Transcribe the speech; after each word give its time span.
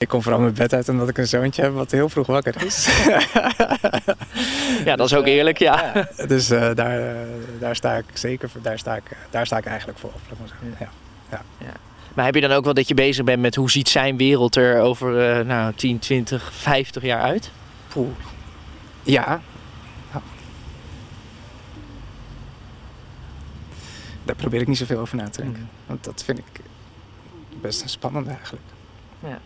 Ik 0.00 0.08
kom 0.08 0.22
vooral 0.22 0.40
mijn 0.40 0.54
bed 0.54 0.74
uit 0.74 0.88
omdat 0.88 1.08
ik 1.08 1.18
een 1.18 1.26
zoontje 1.26 1.62
heb 1.62 1.72
wat 1.72 1.90
heel 1.90 2.08
vroeg 2.08 2.26
wakker 2.26 2.64
is. 2.64 3.04
ja, 4.84 4.96
dat 4.96 5.06
is 5.06 5.14
ook 5.14 5.26
eerlijk, 5.26 5.58
ja. 5.58 6.08
dus 6.26 6.50
uh, 6.50 6.74
daar, 6.74 7.00
uh, 7.00 7.20
daar 7.58 7.76
sta 7.76 7.96
ik 7.96 8.04
zeker 8.12 8.50
voor. 8.50 8.62
Daar 8.62 8.78
sta 8.78 8.96
ik, 8.96 9.02
daar 9.30 9.46
sta 9.46 9.58
ik 9.58 9.66
eigenlijk 9.66 9.98
voor 9.98 10.10
op. 10.10 10.20
Ja. 10.78 10.88
Ja. 11.30 11.42
ja. 11.58 11.72
Maar 12.14 12.24
heb 12.24 12.34
je 12.34 12.40
dan 12.40 12.50
ook 12.50 12.64
wel 12.64 12.74
dat 12.74 12.88
je 12.88 12.94
bezig 12.94 13.24
bent 13.24 13.40
met 13.40 13.54
hoe 13.54 13.70
ziet 13.70 13.88
zijn 13.88 14.16
wereld 14.16 14.56
er 14.56 14.80
over 14.80 15.38
uh, 15.38 15.46
nou, 15.46 15.74
10, 15.74 15.98
20, 15.98 16.52
50 16.52 17.02
jaar 17.02 17.22
uit? 17.22 17.50
Poeh. 17.88 18.08
Ja. 19.02 19.40
Daar 24.24 24.36
probeer 24.36 24.60
ik 24.60 24.66
niet 24.68 24.78
zoveel 24.78 24.98
over 24.98 25.16
na 25.16 25.28
te 25.28 25.42
denken. 25.42 25.60
Mm. 25.60 25.68
Want 25.86 26.04
dat 26.04 26.22
vind 26.24 26.38
ik 26.38 26.60
best 27.60 27.82
spannend 27.90 28.28
eigenlijk. 28.28 28.64
Ja. 29.20 29.38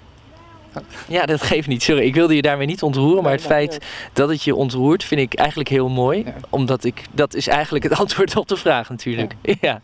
Ja, 1.09 1.27
dat 1.27 1.43
geeft 1.43 1.69
niet. 1.69 1.83
Sorry, 1.83 2.05
ik 2.05 2.15
wilde 2.15 2.35
je 2.35 2.43
daarmee 2.43 2.67
niet 2.67 2.83
ontroeren. 2.83 3.23
Maar 3.23 3.33
het 3.33 3.43
feit 3.43 3.79
dat 4.13 4.29
het 4.29 4.43
je 4.43 4.55
ontroert 4.55 5.05
vind 5.05 5.21
ik 5.21 5.35
eigenlijk 5.35 5.69
heel 5.69 5.89
mooi. 5.89 6.25
Omdat 6.51 6.85
ik, 6.85 7.03
dat 7.13 7.35
is 7.35 7.47
eigenlijk 7.47 7.85
het 7.85 7.99
antwoord 8.01 8.37
op 8.37 8.49
de 8.49 8.57
vraag 8.57 8.89
natuurlijk. 8.89 9.35
Ja. 9.61 9.83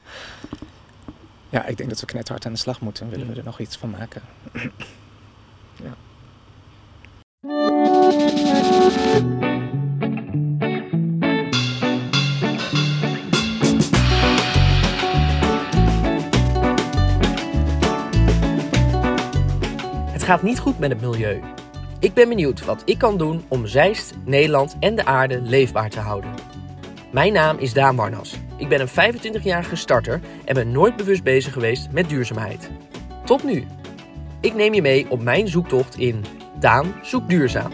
ja. 1.48 1.66
ik 1.66 1.76
denk 1.76 1.88
dat 1.88 2.00
we 2.00 2.06
knethard 2.06 2.46
aan 2.46 2.52
de 2.52 2.58
slag 2.58 2.80
moeten. 2.80 3.10
Willen 3.10 3.26
we 3.26 3.34
er 3.34 3.44
nog 3.44 3.60
iets 3.60 3.76
van 3.76 3.90
maken. 3.90 4.22
Gaat 20.30 20.42
niet 20.42 20.58
goed 20.58 20.78
met 20.78 20.90
het 20.90 21.00
milieu. 21.00 21.40
Ik 21.98 22.14
ben 22.14 22.28
benieuwd 22.28 22.64
wat 22.64 22.82
ik 22.84 22.98
kan 22.98 23.18
doen 23.18 23.44
om 23.48 23.66
Zeist, 23.66 24.14
Nederland 24.24 24.76
en 24.80 24.94
de 24.94 25.04
aarde 25.04 25.40
leefbaar 25.40 25.90
te 25.90 26.00
houden. 26.00 26.34
Mijn 27.12 27.32
naam 27.32 27.58
is 27.58 27.72
Daan 27.72 27.96
Warnas. 27.96 28.36
Ik 28.56 28.68
ben 28.68 28.80
een 28.80 29.14
25-jarige 29.14 29.76
starter 29.76 30.20
en 30.44 30.54
ben 30.54 30.72
nooit 30.72 30.96
bewust 30.96 31.22
bezig 31.22 31.52
geweest 31.52 31.90
met 31.90 32.08
duurzaamheid. 32.08 32.70
Tot 33.24 33.44
nu. 33.44 33.66
Ik 34.40 34.54
neem 34.54 34.74
je 34.74 34.82
mee 34.82 35.10
op 35.10 35.22
mijn 35.22 35.48
zoektocht 35.48 35.98
in 35.98 36.24
Daan 36.60 36.94
zoekt 37.02 37.28
duurzaam. 37.28 37.70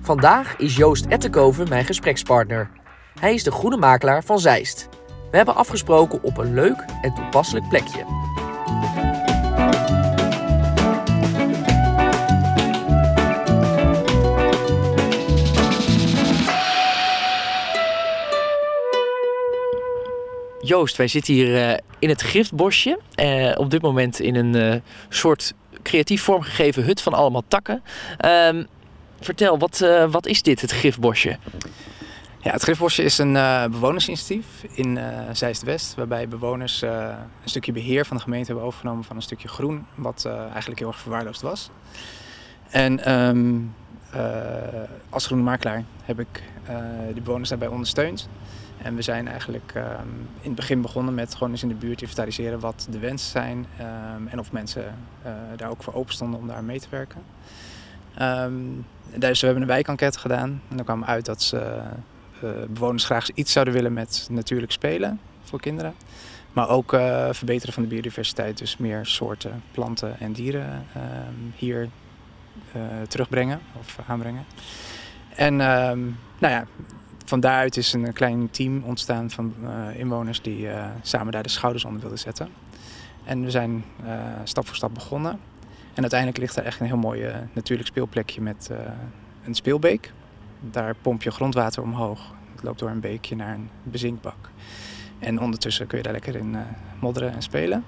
Vandaag 0.00 0.56
is 0.56 0.76
Joost 0.76 1.06
Ettenkoven 1.06 1.68
mijn 1.68 1.84
gesprekspartner. 1.84 2.70
Hij 3.20 3.34
is 3.34 3.42
de 3.42 3.50
goede 3.50 3.76
makelaar 3.76 4.24
van 4.24 4.38
Zeist. 4.38 4.88
We 5.32 5.38
hebben 5.38 5.56
afgesproken 5.56 6.22
op 6.22 6.36
een 6.36 6.54
leuk 6.54 6.84
en 7.02 7.14
toepasselijk 7.14 7.68
plekje. 7.68 8.04
Joost, 20.60 20.96
wij 20.96 21.08
zitten 21.08 21.34
hier 21.34 21.70
uh, 21.70 21.76
in 21.98 22.08
het 22.08 22.22
giftbosje. 22.22 22.98
Uh, 23.16 23.52
op 23.56 23.70
dit 23.70 23.82
moment 23.82 24.20
in 24.20 24.34
een 24.34 24.56
uh, 24.56 24.74
soort 25.08 25.54
creatief 25.82 26.22
vormgegeven 26.22 26.84
hut 26.84 27.02
van 27.02 27.12
allemaal 27.12 27.44
takken. 27.48 27.82
Ehm, 28.18 28.64
vertel, 29.20 29.58
wat, 29.58 29.78
wat 30.10 30.26
is 30.26 30.42
dit, 30.42 30.60
het 30.60 30.72
giftbosje? 30.72 31.38
Ja, 32.42 32.50
het 32.52 32.62
Griffbosje 32.62 33.02
is 33.02 33.18
een 33.18 33.34
uh, 33.34 33.66
bewonersinitiatief 33.66 34.46
in 34.72 34.96
uh, 34.96 35.04
Zeist-West, 35.32 35.94
waarbij 35.94 36.28
bewoners 36.28 36.82
uh, 36.82 36.90
een 37.42 37.48
stukje 37.48 37.72
beheer 37.72 38.06
van 38.06 38.16
de 38.16 38.22
gemeente 38.22 38.46
hebben 38.46 38.64
overgenomen 38.64 39.04
van 39.04 39.16
een 39.16 39.22
stukje 39.22 39.48
groen, 39.48 39.86
wat 39.94 40.24
eigenlijk 40.24 40.78
heel 40.78 40.88
erg 40.88 40.98
verwaarloosd 40.98 41.40
was. 41.40 41.70
En 42.70 43.12
um, 43.12 43.74
als 45.08 45.26
groene 45.26 45.42
makelaar 45.42 45.84
heb 46.04 46.20
ik 46.20 46.42
de 47.14 47.20
bewoners 47.20 47.48
daarbij 47.48 47.68
ondersteund. 47.68 48.28
En 48.78 48.94
we 48.94 49.02
zijn 49.02 49.28
eigenlijk 49.28 49.72
um, 49.76 50.28
in 50.40 50.48
het 50.48 50.54
begin 50.54 50.82
begonnen 50.82 51.14
met 51.14 51.34
gewoon 51.34 51.50
eens 51.50 51.62
in 51.62 51.68
de 51.68 51.74
buurt 51.74 52.00
inventariseren 52.00 52.60
wat 52.60 52.86
de 52.90 52.98
wensen 52.98 53.30
zijn 53.30 53.66
um, 54.16 54.28
en 54.28 54.38
of 54.38 54.52
mensen 54.52 54.94
daar 55.56 55.70
ook 55.70 55.82
voor 55.82 55.94
open 55.94 56.14
stonden 56.14 56.40
om 56.40 56.46
daar 56.46 56.64
mee 56.64 56.80
te 56.80 56.88
werken. 56.90 57.22
dus 59.16 59.40
we 59.40 59.46
hebben 59.46 59.62
een 59.62 59.68
wijkenquête 59.68 60.18
gedaan 60.18 60.62
en 60.68 60.76
dan 60.76 60.84
kwam 60.84 61.04
uit 61.04 61.24
dat 61.24 61.42
ze 61.42 61.82
bewoners 62.68 63.04
graag 63.04 63.30
iets 63.30 63.52
zouden 63.52 63.74
willen 63.74 63.92
met 63.92 64.26
natuurlijk 64.30 64.72
spelen 64.72 65.20
voor 65.42 65.60
kinderen. 65.60 65.94
Maar 66.52 66.68
ook 66.68 66.92
uh, 66.92 67.28
verbeteren 67.30 67.74
van 67.74 67.82
de 67.82 67.88
biodiversiteit, 67.88 68.58
dus 68.58 68.76
meer 68.76 69.06
soorten 69.06 69.62
planten 69.70 70.20
en 70.20 70.32
dieren 70.32 70.86
uh, 70.96 71.02
hier 71.56 71.88
terugbrengen 73.08 73.60
of 73.78 73.98
aanbrengen. 74.06 74.44
En 75.36 75.60
ehm, 75.60 76.00
nou 76.38 76.52
ja, 76.52 76.66
van 77.24 77.40
daaruit 77.40 77.76
is 77.76 77.92
een 77.92 78.12
klein 78.12 78.50
team 78.50 78.82
ontstaan 78.84 79.30
van 79.30 79.54
inwoners 79.96 80.42
die 80.42 80.68
samen 81.02 81.32
daar 81.32 81.42
de 81.42 81.48
schouders 81.48 81.84
onder 81.84 82.00
wilden 82.00 82.18
zetten. 82.18 82.48
En 83.24 83.44
we 83.44 83.50
zijn 83.50 83.84
stap 84.44 84.66
voor 84.66 84.76
stap 84.76 84.94
begonnen. 84.94 85.32
En 85.94 86.00
uiteindelijk 86.00 86.40
ligt 86.40 86.56
er 86.56 86.64
echt 86.64 86.80
een 86.80 86.86
heel 86.86 86.96
mooi 86.96 87.32
natuurlijk 87.52 87.88
speelplekje 87.88 88.40
met 88.40 88.70
een 89.44 89.54
speelbeek 89.54 90.12
daar 90.70 90.94
pomp 90.94 91.22
je 91.22 91.30
grondwater 91.30 91.82
omhoog. 91.82 92.20
Het 92.52 92.62
loopt 92.62 92.78
door 92.78 92.90
een 92.90 93.00
beekje 93.00 93.36
naar 93.36 93.54
een 93.54 93.70
bezinkbak. 93.82 94.50
En 95.18 95.40
ondertussen 95.40 95.86
kun 95.86 95.96
je 95.98 96.04
daar 96.04 96.12
lekker 96.12 96.36
in 96.36 96.54
uh, 96.54 96.60
modderen 97.00 97.32
en 97.32 97.42
spelen. 97.42 97.84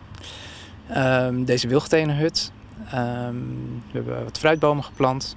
Um, 0.96 1.44
deze 1.44 1.68
wilgtenenhut. 1.68 2.52
Um, 2.94 3.82
we 3.90 3.92
hebben 3.92 4.24
wat 4.24 4.38
fruitbomen 4.38 4.84
geplant. 4.84 5.36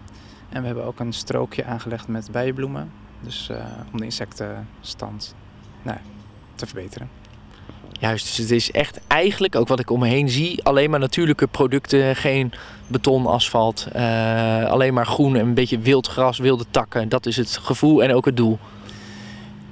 En 0.49 0.59
we 0.59 0.65
hebben 0.65 0.85
ook 0.85 0.99
een 0.99 1.13
strookje 1.13 1.65
aangelegd 1.65 2.07
met 2.07 2.31
bijenbloemen. 2.31 2.91
Dus 3.21 3.49
uh, 3.51 3.57
om 3.91 3.97
de 3.97 4.05
insectenstand 4.05 5.35
nou, 5.81 5.97
te 6.55 6.65
verbeteren. 6.65 7.09
Juist, 7.99 8.25
dus 8.25 8.37
het 8.37 8.51
is 8.51 8.71
echt 8.71 8.99
eigenlijk, 9.07 9.55
ook 9.55 9.67
wat 9.67 9.79
ik 9.79 9.89
om 9.89 9.99
me 9.99 10.07
heen 10.07 10.29
zie, 10.29 10.63
alleen 10.63 10.89
maar 10.89 10.99
natuurlijke 10.99 11.47
producten. 11.47 12.15
Geen 12.15 12.51
beton, 12.87 13.25
asfalt, 13.25 13.87
uh, 13.95 14.65
alleen 14.65 14.93
maar 14.93 15.05
groen 15.05 15.35
en 15.35 15.45
een 15.45 15.53
beetje 15.53 15.79
wild 15.79 16.07
gras, 16.07 16.37
wilde 16.37 16.65
takken. 16.71 17.09
Dat 17.09 17.25
is 17.25 17.37
het 17.37 17.57
gevoel 17.57 18.03
en 18.03 18.13
ook 18.13 18.25
het 18.25 18.37
doel. 18.37 18.59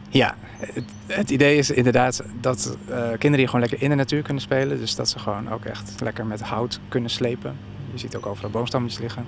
Ja, 0.09 0.35
het, 0.57 0.83
het 1.07 1.29
idee 1.29 1.57
is 1.57 1.71
inderdaad 1.71 2.23
dat 2.41 2.77
uh, 2.89 2.95
kinderen 2.95 3.37
hier 3.37 3.45
gewoon 3.45 3.61
lekker 3.61 3.81
in 3.81 3.89
de 3.89 3.95
natuur 3.95 4.21
kunnen 4.21 4.41
spelen. 4.41 4.79
Dus 4.79 4.95
dat 4.95 5.09
ze 5.09 5.19
gewoon 5.19 5.51
ook 5.51 5.65
echt 5.65 5.93
lekker 6.01 6.25
met 6.25 6.41
hout 6.41 6.79
kunnen 6.87 7.09
slepen. 7.09 7.55
Je 7.91 7.99
ziet 7.99 8.15
ook 8.15 8.25
overal 8.25 8.49
boomstammetjes 8.49 9.01
liggen. 9.01 9.25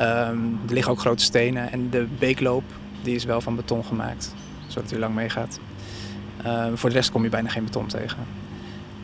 Um, 0.00 0.60
er 0.68 0.74
liggen 0.74 0.92
ook 0.92 1.00
grote 1.00 1.24
stenen 1.24 1.72
en 1.72 1.90
de 1.90 2.06
beekloop 2.18 2.64
die 3.02 3.14
is 3.14 3.24
wel 3.24 3.40
van 3.40 3.56
beton 3.56 3.84
gemaakt, 3.84 4.34
zodat 4.66 4.90
hij 4.90 4.98
lang 4.98 5.14
meegaat. 5.14 5.58
Uh, 6.46 6.66
voor 6.74 6.88
de 6.88 6.94
rest 6.94 7.10
kom 7.10 7.22
je 7.22 7.28
bijna 7.28 7.48
geen 7.48 7.64
beton 7.64 7.86
tegen. 7.86 8.18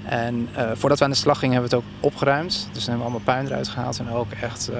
En 0.05 0.49
uh, 0.57 0.71
voordat 0.75 0.99
we 0.99 1.05
aan 1.05 1.11
de 1.11 1.17
slag 1.17 1.39
gingen 1.39 1.55
hebben 1.55 1.71
we 1.71 1.77
het 1.77 1.87
ook 1.87 2.13
opgeruimd. 2.13 2.69
Dus 2.73 2.85
dan 2.85 2.95
hebben 2.95 2.97
we 2.97 3.03
allemaal 3.03 3.35
puin 3.35 3.47
eruit 3.47 3.69
gehaald 3.69 3.99
en 3.99 4.11
ook 4.11 4.33
echt 4.33 4.71
uh, 4.71 4.79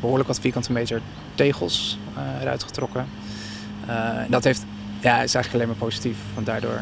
behoorlijk 0.00 0.28
wat 0.28 0.40
vierkante 0.40 0.72
meter 0.72 1.00
tegels 1.34 1.98
eruit 2.40 2.62
getrokken. 2.62 3.06
dat 4.28 4.44
heeft, 4.44 4.64
ja, 5.00 5.22
is 5.22 5.34
eigenlijk 5.34 5.54
alleen 5.54 5.66
maar 5.66 5.88
positief, 5.88 6.16
want 6.34 6.46
daardoor 6.46 6.80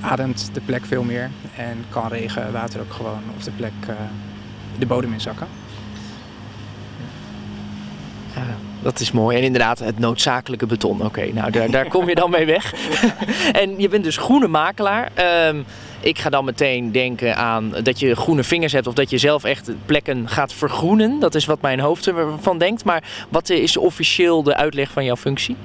ademt 0.00 0.50
de 0.52 0.60
plek 0.60 0.84
veel 0.84 1.02
meer 1.02 1.30
en 1.56 1.84
kan 1.88 2.08
regen, 2.08 2.52
water 2.52 2.80
ook 2.80 2.92
gewoon 2.92 3.22
op 3.34 3.42
de 3.42 3.50
plek 3.50 3.72
de 4.78 4.86
bodem 4.86 5.12
inzakken. 5.12 5.46
Ja, 8.34 8.67
dat 8.92 9.00
is 9.00 9.12
mooi. 9.12 9.36
En 9.36 9.42
inderdaad, 9.42 9.78
het 9.78 9.98
noodzakelijke 9.98 10.66
beton. 10.66 11.04
Oké, 11.04 11.32
nou 11.32 11.50
daar, 11.50 11.70
daar 11.70 11.88
kom 11.88 12.08
je 12.08 12.14
dan 12.14 12.30
mee 12.30 12.46
weg. 12.46 12.74
en 13.62 13.74
je 13.80 13.88
bent 13.88 14.04
dus 14.04 14.16
groene 14.16 14.46
makelaar. 14.46 15.10
Um, 15.48 15.64
ik 16.00 16.18
ga 16.18 16.30
dan 16.30 16.44
meteen 16.44 16.92
denken 16.92 17.36
aan 17.36 17.74
dat 17.82 17.98
je 17.98 18.16
groene 18.16 18.44
vingers 18.44 18.72
hebt 18.72 18.86
of 18.86 18.94
dat 18.94 19.10
je 19.10 19.18
zelf 19.18 19.44
echt 19.44 19.70
plekken 19.86 20.28
gaat 20.28 20.52
vergroenen. 20.52 21.18
Dat 21.18 21.34
is 21.34 21.44
wat 21.44 21.60
mijn 21.60 21.80
hoofd 21.80 22.06
ervan 22.06 22.58
denkt. 22.58 22.84
Maar 22.84 23.02
wat 23.28 23.50
is 23.50 23.76
officieel 23.76 24.42
de 24.42 24.56
uitleg 24.56 24.90
van 24.90 25.04
jouw 25.04 25.16
functie? 25.16 25.56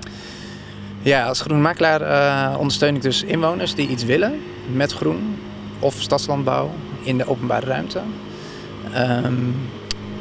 Ja, 1.01 1.25
als 1.25 1.41
groene 1.41 1.61
makelaar 1.61 2.01
uh, 2.01 2.59
ondersteun 2.59 2.95
ik 2.95 3.01
dus 3.01 3.23
inwoners 3.23 3.75
die 3.75 3.87
iets 3.87 4.03
willen 4.03 4.41
met 4.71 4.91
groen 4.93 5.39
of 5.79 5.95
stadslandbouw 5.97 6.71
in 7.03 7.17
de 7.17 7.27
openbare 7.27 7.65
ruimte. 7.65 8.01
Um, 8.97 9.55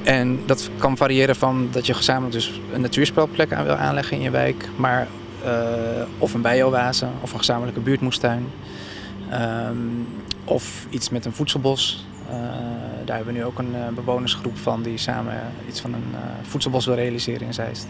en 0.04 0.40
dat 0.46 0.70
kan 0.78 0.96
variëren 0.96 1.36
van 1.36 1.68
dat 1.70 1.86
je 1.86 1.94
gezamenlijk 1.94 2.32
dus 2.32 2.60
een 2.72 2.80
natuurspelplek 2.80 3.52
aan 3.52 3.64
wil 3.64 3.74
aanleggen 3.74 4.16
in 4.16 4.22
je 4.22 4.30
wijk, 4.30 4.68
maar 4.76 5.08
uh, 5.44 5.50
of 6.18 6.34
een 6.34 6.42
bijoase 6.42 7.06
of 7.20 7.32
een 7.32 7.38
gezamenlijke 7.38 7.80
buurtmoestuin. 7.80 8.46
Um, 9.68 10.06
of 10.44 10.86
iets 10.90 11.10
met 11.10 11.24
een 11.24 11.32
voedselbos. 11.32 12.06
Uh, 12.30 12.36
daar 13.04 13.16
hebben 13.16 13.34
we 13.34 13.40
nu 13.40 13.44
ook 13.44 13.58
een 13.58 13.74
uh, 13.74 13.88
bewonersgroep 13.94 14.58
van 14.58 14.82
die 14.82 14.98
samen 14.98 15.34
iets 15.68 15.80
van 15.80 15.94
een 15.94 16.14
voedselbos 16.42 16.86
wil 16.86 16.94
realiseren 16.94 17.46
in 17.46 17.54
Zeist. 17.54 17.86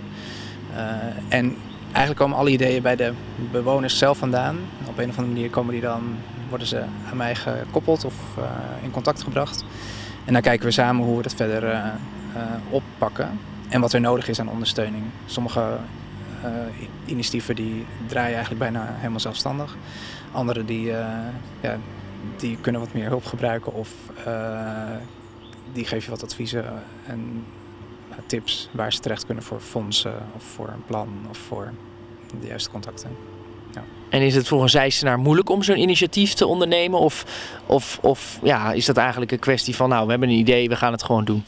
en 1.28 1.56
eigenlijk 1.82 2.16
komen 2.16 2.36
alle 2.36 2.50
ideeën 2.50 2.82
bij 2.82 2.96
de 2.96 3.12
bewoners 3.52 3.98
zelf 3.98 4.18
vandaan. 4.18 4.56
Op 4.86 4.98
een 4.98 5.08
of 5.08 5.16
andere 5.18 5.34
manier 5.34 5.50
komen 5.50 5.72
die 5.72 5.82
dan 5.82 6.16
worden 6.48 6.66
ze 6.66 6.82
aan 7.10 7.16
mij 7.16 7.34
gekoppeld 7.34 8.04
of 8.04 8.14
in 8.82 8.90
contact 8.90 9.22
gebracht. 9.22 9.64
En 10.24 10.32
dan 10.32 10.42
kijken 10.42 10.66
we 10.66 10.72
samen 10.72 11.04
hoe 11.04 11.16
we 11.16 11.22
dat 11.22 11.34
verder 11.34 11.92
oppakken 12.70 13.38
en 13.68 13.80
wat 13.80 13.92
er 13.92 14.00
nodig 14.00 14.28
is 14.28 14.40
aan 14.40 14.48
ondersteuning. 14.48 15.04
Sommige 15.26 15.76
initiatieven 17.04 17.54
die 17.54 17.86
draaien 18.06 18.34
eigenlijk 18.34 18.58
bijna 18.58 18.94
helemaal 18.96 19.20
zelfstandig. 19.20 19.76
Andere 20.32 20.64
die, 20.64 20.86
ja, 21.60 21.76
die 22.36 22.58
kunnen 22.60 22.80
wat 22.80 22.92
meer 22.92 23.08
hulp 23.08 23.24
gebruiken 23.24 23.74
of 23.74 23.90
die 25.72 25.84
geven 25.84 26.10
wat 26.10 26.22
adviezen 26.22 26.64
en 27.06 27.44
tips 28.26 28.68
waar 28.72 28.92
ze 28.92 29.00
terecht 29.00 29.26
kunnen 29.26 29.44
voor 29.44 29.60
fondsen 29.60 30.14
of 30.36 30.42
voor 30.42 30.68
een 30.68 30.84
plan 30.86 31.08
of 31.30 31.38
voor 31.38 31.72
de 32.40 32.46
juiste 32.46 32.70
contacten. 32.70 33.10
En 34.08 34.22
is 34.22 34.34
het 34.34 34.48
voor 34.48 34.62
een 34.62 34.68
Zeist-naar 34.68 35.18
moeilijk 35.18 35.48
om 35.48 35.62
zo'n 35.62 35.78
initiatief 35.78 36.32
te 36.34 36.46
ondernemen? 36.46 36.98
Of, 36.98 37.24
of, 37.66 37.98
of 38.02 38.38
ja, 38.42 38.72
is 38.72 38.86
dat 38.86 38.96
eigenlijk 38.96 39.32
een 39.32 39.38
kwestie 39.38 39.76
van, 39.76 39.88
nou, 39.88 40.04
we 40.04 40.10
hebben 40.10 40.28
een 40.28 40.38
idee, 40.38 40.68
we 40.68 40.76
gaan 40.76 40.92
het 40.92 41.02
gewoon 41.02 41.24
doen? 41.24 41.44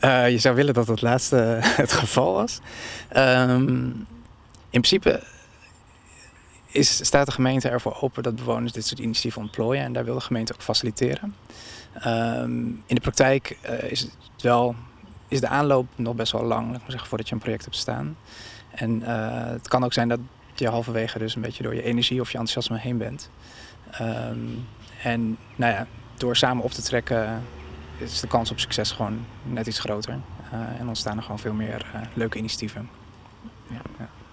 Uh, 0.00 0.30
je 0.30 0.38
zou 0.38 0.54
willen 0.54 0.74
dat 0.74 0.86
het 0.86 1.02
laatste 1.02 1.36
het 1.82 1.92
geval 1.92 2.32
was. 2.32 2.60
Um, 3.16 4.06
in 4.70 4.80
principe 4.80 5.22
is, 6.66 7.04
staat 7.04 7.26
de 7.26 7.32
gemeente 7.32 7.68
ervoor 7.68 7.98
open 8.00 8.22
dat 8.22 8.36
bewoners 8.36 8.72
dit 8.72 8.86
soort 8.86 9.00
initiatieven 9.00 9.42
ontplooien. 9.42 9.84
En 9.84 9.92
daar 9.92 10.04
wil 10.04 10.14
de 10.14 10.20
gemeente 10.20 10.52
ook 10.52 10.62
faciliteren. 10.62 11.34
Um, 12.06 12.82
in 12.86 12.94
de 12.94 13.00
praktijk 13.00 13.58
uh, 13.70 13.90
is 13.90 14.00
het 14.00 14.42
wel 14.42 14.74
is 15.28 15.40
de 15.40 15.48
aanloop 15.48 15.86
nog 15.96 16.14
best 16.14 16.32
wel 16.32 16.44
lang, 16.44 16.70
laat 16.70 16.80
maar 16.80 16.90
zeggen, 16.90 17.08
voordat 17.08 17.28
je 17.28 17.34
een 17.34 17.40
project 17.40 17.64
hebt 17.64 17.76
staan. 17.76 18.16
En 18.76 19.00
uh, 19.00 19.44
het 19.44 19.68
kan 19.68 19.84
ook 19.84 19.92
zijn 19.92 20.08
dat 20.08 20.20
je 20.54 20.68
halverwege 20.68 21.18
dus 21.18 21.34
een 21.34 21.42
beetje 21.42 21.62
door 21.62 21.74
je 21.74 21.82
energie 21.82 22.20
of 22.20 22.32
je 22.32 22.38
enthousiasme 22.38 22.78
heen 22.78 22.98
bent. 22.98 23.30
Um, 24.00 24.66
en 25.02 25.38
nou 25.56 25.72
ja, 25.72 25.86
door 26.14 26.36
samen 26.36 26.64
op 26.64 26.70
te 26.70 26.82
trekken 26.82 27.42
is 27.98 28.20
de 28.20 28.26
kans 28.26 28.50
op 28.50 28.58
succes 28.58 28.90
gewoon 28.90 29.26
net 29.42 29.66
iets 29.66 29.78
groter. 29.78 30.18
Uh, 30.54 30.80
en 30.80 30.88
ontstaan 30.88 31.16
er 31.16 31.22
gewoon 31.22 31.38
veel 31.38 31.52
meer 31.52 31.86
leuke 32.14 32.38
initiatieven. 32.38 32.88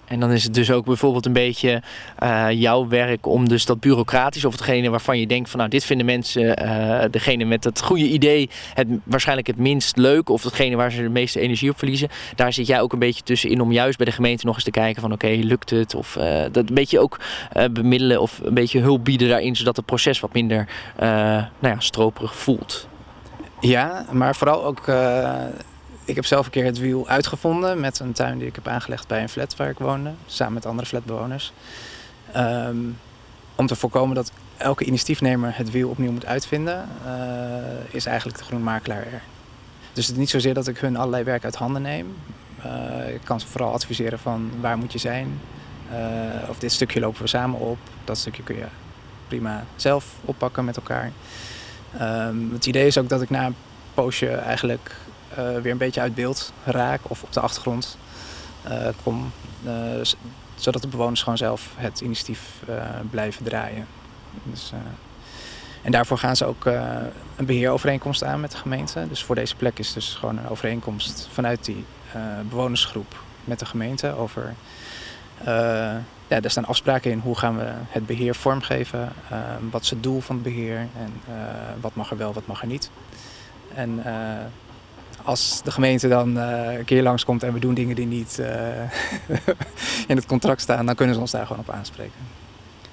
En 0.06 0.20
dan 0.20 0.30
is 0.30 0.44
het 0.44 0.54
dus 0.54 0.70
ook 0.70 0.84
bijvoorbeeld 0.84 1.26
een 1.26 1.32
beetje 1.32 1.82
uh, 2.22 2.46
jouw 2.50 2.88
werk 2.88 3.26
om 3.26 3.48
dus 3.48 3.64
dat 3.64 3.80
bureaucratisch 3.80 4.44
of 4.44 4.52
hetgene 4.52 4.90
waarvan 4.90 5.18
je 5.18 5.26
denkt 5.26 5.50
van 5.50 5.58
nou 5.58 5.70
dit 5.70 5.84
vinden 5.84 6.06
mensen, 6.06 6.62
uh, 6.64 7.04
degene 7.10 7.44
met 7.44 7.64
het 7.64 7.82
goede 7.82 8.08
idee, 8.08 8.50
het, 8.74 8.88
waarschijnlijk 9.04 9.46
het 9.46 9.58
minst 9.58 9.96
leuk 9.96 10.28
of 10.28 10.42
hetgene 10.42 10.76
waar 10.76 10.92
ze 10.92 11.02
de 11.02 11.08
meeste 11.08 11.40
energie 11.40 11.70
op 11.70 11.78
verliezen. 11.78 12.08
Daar 12.34 12.52
zit 12.52 12.66
jij 12.66 12.80
ook 12.80 12.92
een 12.92 12.98
beetje 12.98 13.22
tussenin 13.22 13.60
om 13.60 13.72
juist 13.72 13.96
bij 13.96 14.06
de 14.06 14.12
gemeente 14.12 14.46
nog 14.46 14.54
eens 14.54 14.64
te 14.64 14.70
kijken 14.70 15.02
van 15.02 15.12
oké, 15.12 15.28
lukt 15.28 15.70
het? 15.70 15.94
Of 15.94 16.16
uh, 16.16 16.42
dat 16.52 16.68
een 16.68 16.74
beetje 16.74 17.00
ook 17.00 17.20
bemiddelen 17.72 18.20
of 18.20 18.40
een 18.42 18.54
beetje 18.54 18.80
hulp 18.80 19.04
bieden 19.04 19.28
daarin 19.28 19.56
zodat 19.56 19.76
het 19.76 19.86
proces 19.86 20.20
wat 20.20 20.32
minder 20.32 20.68
nou 20.98 21.46
ja, 21.60 21.74
stroperig 21.78 22.36
voelt. 22.36 22.88
Ja, 23.60 24.06
maar 24.10 24.36
vooral 24.36 24.64
ook 24.64 24.86
ik 26.04 26.14
heb 26.14 26.24
zelf 26.24 26.44
een 26.44 26.52
keer 26.52 26.64
het 26.64 26.78
wiel 26.78 27.08
uitgevonden 27.08 27.80
met 27.80 27.98
een 27.98 28.12
tuin 28.12 28.38
die 28.38 28.46
ik 28.46 28.54
heb 28.54 28.68
aangelegd 28.68 29.08
bij 29.08 29.22
een 29.22 29.28
flat 29.28 29.56
waar 29.56 29.68
ik 29.68 29.78
woonde, 29.78 30.12
samen 30.26 30.54
met 30.54 30.66
andere 30.66 30.88
flatbewoners. 30.88 31.52
Um, 32.36 32.98
om 33.54 33.66
te 33.66 33.76
voorkomen 33.76 34.14
dat 34.14 34.32
elke 34.56 34.84
initiatiefnemer 34.84 35.56
het 35.56 35.70
wiel 35.70 35.88
opnieuw 35.88 36.12
moet 36.12 36.26
uitvinden, 36.26 36.88
uh, 37.06 37.94
is 37.94 38.06
eigenlijk 38.06 38.38
de 38.38 38.44
groenmakelaar 38.44 39.06
er. 39.06 39.22
Dus 39.92 40.06
het 40.06 40.14
is 40.14 40.20
niet 40.20 40.30
zozeer 40.30 40.54
dat 40.54 40.68
ik 40.68 40.78
hun 40.78 40.96
allerlei 40.96 41.24
werk 41.24 41.44
uit 41.44 41.56
handen 41.56 41.82
neem. 41.82 42.16
Uh, 42.66 43.14
ik 43.14 43.20
kan 43.24 43.40
ze 43.40 43.46
vooral 43.46 43.72
adviseren 43.72 44.18
van 44.18 44.50
waar 44.60 44.78
moet 44.78 44.92
je 44.92 44.98
zijn. 44.98 45.40
Uh, 45.92 46.48
of 46.48 46.58
dit 46.58 46.72
stukje 46.72 47.00
lopen 47.00 47.22
we 47.22 47.28
samen 47.28 47.60
op. 47.60 47.78
Dat 48.04 48.18
stukje 48.18 48.42
kun 48.42 48.56
je 48.56 48.66
prima 49.28 49.64
zelf 49.76 50.06
oppakken 50.24 50.64
met 50.64 50.76
elkaar. 50.76 51.10
Um, 52.00 52.50
het 52.52 52.66
idee 52.66 52.86
is 52.86 52.98
ook 52.98 53.08
dat 53.08 53.22
ik 53.22 53.30
na 53.30 53.46
een 53.46 53.56
poosje 53.94 54.28
eigenlijk 54.28 54.96
weer 55.34 55.72
een 55.72 55.78
beetje 55.78 56.00
uit 56.00 56.14
beeld 56.14 56.52
raak 56.64 57.00
of 57.02 57.22
op 57.22 57.32
de 57.32 57.40
achtergrond 57.40 57.98
uh, 58.68 58.88
kom. 59.02 59.32
Uh, 59.66 59.72
zodat 60.54 60.82
de 60.82 60.88
bewoners 60.88 61.22
gewoon 61.22 61.38
zelf 61.38 61.70
het 61.76 62.00
initiatief 62.00 62.40
blijven 63.10 63.44
draaien. 63.44 63.86
Dus, 64.42 64.72
en 65.82 65.92
daarvoor 65.92 66.18
gaan 66.18 66.36
ze 66.36 66.44
ook 66.44 66.64
een 67.36 67.46
beheerovereenkomst 67.46 68.24
aan 68.24 68.40
met 68.40 68.50
de 68.50 68.56
gemeente. 68.56 69.08
Dus 69.08 69.22
voor 69.24 69.34
deze 69.34 69.56
plek 69.56 69.78
is 69.78 69.92
dus 69.92 70.14
gewoon 70.14 70.38
een 70.38 70.48
overeenkomst 70.48 71.28
vanuit 71.32 71.64
die 71.64 71.84
bewonersgroep 72.48 73.22
met 73.44 73.58
de 73.58 73.66
gemeente 73.66 74.16
over. 74.16 74.54
ja, 76.28 76.40
er 76.42 76.50
staan 76.50 76.64
afspraken 76.64 77.10
in 77.10 77.18
hoe 77.18 77.38
gaan 77.38 77.56
we 77.56 77.72
het 77.88 78.06
beheer 78.06 78.34
vormgeven, 78.34 79.12
wat 79.70 79.82
is 79.82 79.90
het 79.90 80.02
doel 80.02 80.20
van 80.20 80.34
het 80.34 80.44
beheer 80.44 80.78
en 80.78 81.12
wat 81.80 81.94
mag 81.94 82.10
er 82.10 82.16
wel, 82.16 82.32
wat 82.32 82.46
mag 82.46 82.60
er 82.60 82.66
niet. 82.66 82.90
En 83.74 84.02
als 85.22 85.60
de 85.64 85.70
gemeente 85.70 86.08
dan 86.08 86.36
uh, 86.36 86.78
een 86.78 86.84
keer 86.84 87.02
langskomt 87.02 87.42
en 87.42 87.52
we 87.52 87.58
doen 87.58 87.74
dingen 87.74 87.96
die 87.96 88.06
niet 88.06 88.38
uh, 88.40 88.46
in 90.10 90.16
het 90.16 90.26
contract 90.26 90.60
staan, 90.60 90.86
dan 90.86 90.94
kunnen 90.94 91.14
ze 91.14 91.20
ons 91.20 91.30
daar 91.30 91.46
gewoon 91.46 91.64
op 91.68 91.74
aanspreken. 91.74 92.42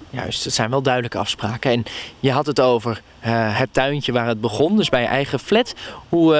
Juist, 0.10 0.44
het 0.44 0.54
zijn 0.54 0.70
wel 0.70 0.82
duidelijke 0.82 1.18
afspraken. 1.18 1.72
En 1.72 1.84
je 2.20 2.32
had 2.32 2.46
het 2.46 2.60
over 2.60 3.02
uh, 3.26 3.58
het 3.58 3.74
tuintje 3.74 4.12
waar 4.12 4.28
het 4.28 4.42
begon, 4.42 4.78
dus 4.78 4.90
bij 4.90 5.02
je 5.02 5.08
eigen 5.08 5.40
flat. 5.40 5.74
Hoe, 6.10 6.36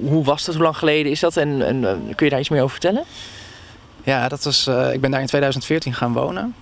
hoe 0.00 0.24
was 0.24 0.44
dat? 0.44 0.54
Hoe 0.54 0.64
lang 0.64 0.76
geleden 0.76 1.10
is 1.10 1.20
dat? 1.20 1.36
En, 1.36 1.66
en 1.66 1.80
kun 2.14 2.26
je 2.26 2.30
daar 2.30 2.40
iets 2.40 2.48
meer 2.48 2.62
over 2.62 2.70
vertellen? 2.80 3.04
Ja, 4.04 4.28
dat 4.28 4.44
was, 4.44 4.66
ik 4.66 5.00
ben 5.00 5.10
daar 5.10 5.20
in 5.20 5.26
2014 5.26 5.94
gaan 5.94 6.12
wonen. 6.12 6.54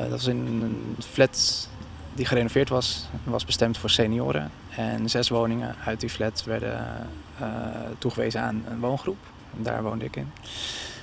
dat 0.00 0.10
was 0.10 0.26
in 0.26 0.36
een 0.36 0.96
flat 1.12 1.68
die 2.14 2.26
gerenoveerd 2.26 2.68
was. 2.68 3.08
was 3.24 3.44
bestemd 3.44 3.78
voor 3.78 3.90
senioren. 3.90 4.50
En 4.70 5.08
zes 5.08 5.28
woningen 5.28 5.74
uit 5.84 6.00
die 6.00 6.10
flat 6.10 6.44
werden 6.44 6.86
toegewezen 7.98 8.40
aan 8.40 8.64
een 8.70 8.80
woongroep. 8.80 9.18
Daar 9.52 9.82
woonde 9.82 10.04
ik 10.04 10.16
in. 10.16 10.32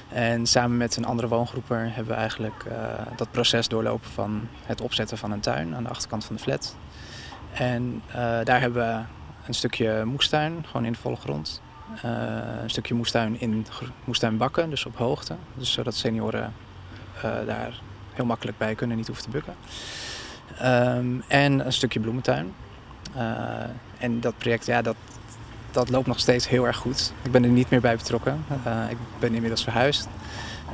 En 0.09 0.47
samen 0.47 0.77
met 0.77 0.95
een 0.95 1.05
andere 1.05 1.27
woongroeper 1.27 1.93
hebben 1.93 2.13
we 2.13 2.19
eigenlijk 2.19 2.65
uh, 2.67 2.73
dat 3.15 3.31
proces 3.31 3.67
doorlopen 3.67 4.09
van 4.09 4.47
het 4.65 4.81
opzetten 4.81 5.17
van 5.17 5.31
een 5.31 5.39
tuin 5.39 5.75
aan 5.75 5.83
de 5.83 5.89
achterkant 5.89 6.25
van 6.25 6.35
de 6.35 6.41
flat. 6.41 6.75
En 7.53 8.01
uh, 8.09 8.15
daar 8.43 8.59
hebben 8.59 8.85
we 8.85 9.03
een 9.47 9.53
stukje 9.53 10.05
moestuin, 10.05 10.65
gewoon 10.65 10.85
in 10.85 10.91
de 10.91 10.97
volle 10.97 11.15
grond. 11.15 11.61
een 12.01 12.69
stukje 12.69 12.93
moestuin 12.93 13.39
in 13.39 13.65
moestuinbakken, 14.03 14.69
dus 14.69 14.85
op 14.85 14.97
hoogte. 14.97 15.35
Dus 15.53 15.71
zodat 15.71 15.95
senioren 15.95 16.53
daar 17.21 17.79
heel 18.13 18.25
makkelijk 18.25 18.57
bij 18.57 18.75
kunnen, 18.75 18.97
niet 18.97 19.07
hoeven 19.07 19.25
te 19.25 19.29
bukken. 19.29 19.55
Um, 20.63 21.23
en 21.27 21.65
een 21.65 21.73
stukje 21.73 21.99
bloementuin. 21.99 22.53
En 23.97 24.19
dat 24.19 24.37
project, 24.37 24.65
ja, 24.65 24.81
dat, 24.81 24.95
dat 25.77 25.89
loopt 25.89 26.07
nog 26.07 26.19
steeds 26.19 26.47
heel 26.49 26.67
erg 26.67 26.77
goed. 26.77 27.13
Ik 27.21 27.31
ben 27.31 27.43
er 27.43 27.49
niet 27.49 27.69
meer 27.69 27.81
bij 27.81 27.95
betrokken. 27.95 28.45
Uh, 28.67 28.89
ik 28.89 28.97
ben 29.19 29.33
inmiddels 29.33 29.63
verhuisd. 29.63 30.07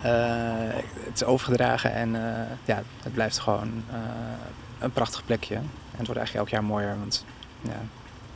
Uh, 0.05 0.11
het 0.99 1.15
is 1.15 1.23
overgedragen 1.23 1.93
en 1.93 2.15
ja, 2.65 2.83
het 3.03 3.13
blijft 3.13 3.39
gewoon 3.39 3.83
een 4.79 4.91
prachtig 4.91 5.25
plekje. 5.25 5.55
En 5.55 5.97
het 5.97 6.05
wordt 6.05 6.21
eigenlijk 6.21 6.35
elk 6.35 6.49
jaar 6.49 6.63
mooier, 6.63 6.95
want 6.99 7.25
ja, 7.61 7.81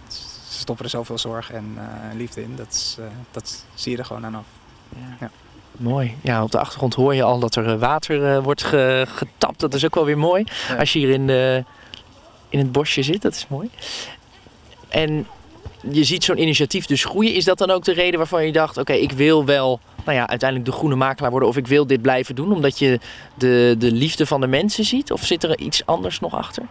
ze 0.08 0.60
stoppen 0.60 0.86
er 0.86 0.92
zoveel 0.92 1.18
zorg 1.18 1.52
en 1.52 1.78
liefde 2.16 2.44
in. 2.44 2.56
Dat, 2.56 2.68
is, 2.70 2.98
dat 3.32 3.66
zie 3.74 3.92
je 3.92 3.98
er 3.98 4.06
gewoon 4.06 4.26
aan 4.26 4.36
af. 4.36 4.46
Ja. 4.90 5.16
ja. 5.20 5.32
Mooi. 5.72 6.18
Ja, 6.22 6.44
op 6.44 6.52
de 6.52 6.60
achtergrond 6.60 6.94
hoor 6.94 7.16
je 7.16 7.24
al 7.24 7.40
dat 7.40 7.56
er 7.56 7.80
water 7.80 8.42
wordt 8.42 8.64
getapt. 8.64 9.60
Dat 9.60 9.74
is 9.74 9.86
ook 9.86 9.96
wel 9.96 10.06
weer 10.06 10.18
mooi. 10.18 10.44
Als 10.80 10.94
je 10.94 11.00
hier 11.00 11.10
in 11.10 11.28
de 11.28 11.64
in 12.50 12.60
het 12.60 12.72
bosje 12.72 13.04
zit. 13.04 13.22
Dat 13.22 13.34
is 13.34 13.48
mooi. 13.48 13.70
En 14.88 15.28
je 15.90 16.04
ziet 16.04 16.24
zo'n 16.24 16.42
initiatief 16.42 16.86
dus 16.86 17.06
groeien. 17.06 17.34
Is 17.34 17.46
dat 17.46 17.58
dan 17.58 17.70
ook 17.70 17.84
de 17.84 17.94
reden 17.94 18.18
waarvan 18.18 18.46
je 18.46 18.52
dacht: 18.52 18.78
oké, 18.78 18.94
ik 18.94 19.12
wil 19.12 19.46
wel 19.46 19.80
nou 20.06 20.18
ja, 20.18 20.28
uiteindelijk 20.28 20.70
de 20.70 20.76
groene 20.78 20.96
makelaar 20.96 21.32
worden 21.32 21.50
of 21.50 21.58
ik 21.58 21.68
wil 21.68 21.88
dit 21.88 22.02
blijven 22.02 22.36
doen? 22.36 22.52
Omdat 22.52 22.80
je 22.80 23.00
de, 23.34 23.76
de 23.78 23.92
liefde 23.92 24.26
van 24.26 24.42
de 24.42 24.48
mensen 24.48 24.86
ziet? 24.86 25.12
Of 25.12 25.26
zit 25.26 25.44
er 25.44 25.60
iets 25.60 25.86
anders 25.86 26.20
nog 26.20 26.36
achter? 26.36 26.64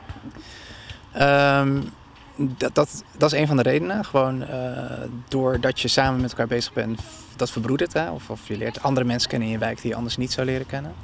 Um, 1.21 1.93
dat, 2.37 2.75
dat, 2.75 3.05
dat 3.17 3.33
is 3.33 3.39
een 3.39 3.47
van 3.47 3.57
de 3.57 3.63
redenen. 3.63 4.05
Gewoon 4.05 4.43
uh, 4.43 4.49
doordat 5.29 5.81
je 5.81 5.89
samen 5.89 6.21
met 6.21 6.31
elkaar 6.31 6.47
bezig 6.47 6.73
bent, 6.73 7.01
dat 7.37 7.51
verbroedert. 7.51 7.93
Hè? 7.93 8.11
Of, 8.11 8.31
of 8.31 8.49
je 8.49 8.57
leert 8.57 8.83
andere 8.83 9.07
mensen 9.07 9.29
kennen 9.29 9.49
in 9.49 9.55
je 9.55 9.61
wijk 9.61 9.81
die 9.81 9.91
je 9.91 9.97
anders 9.97 10.17
niet 10.17 10.33
zou 10.33 10.47
leren 10.47 10.67
kennen. 10.67 10.95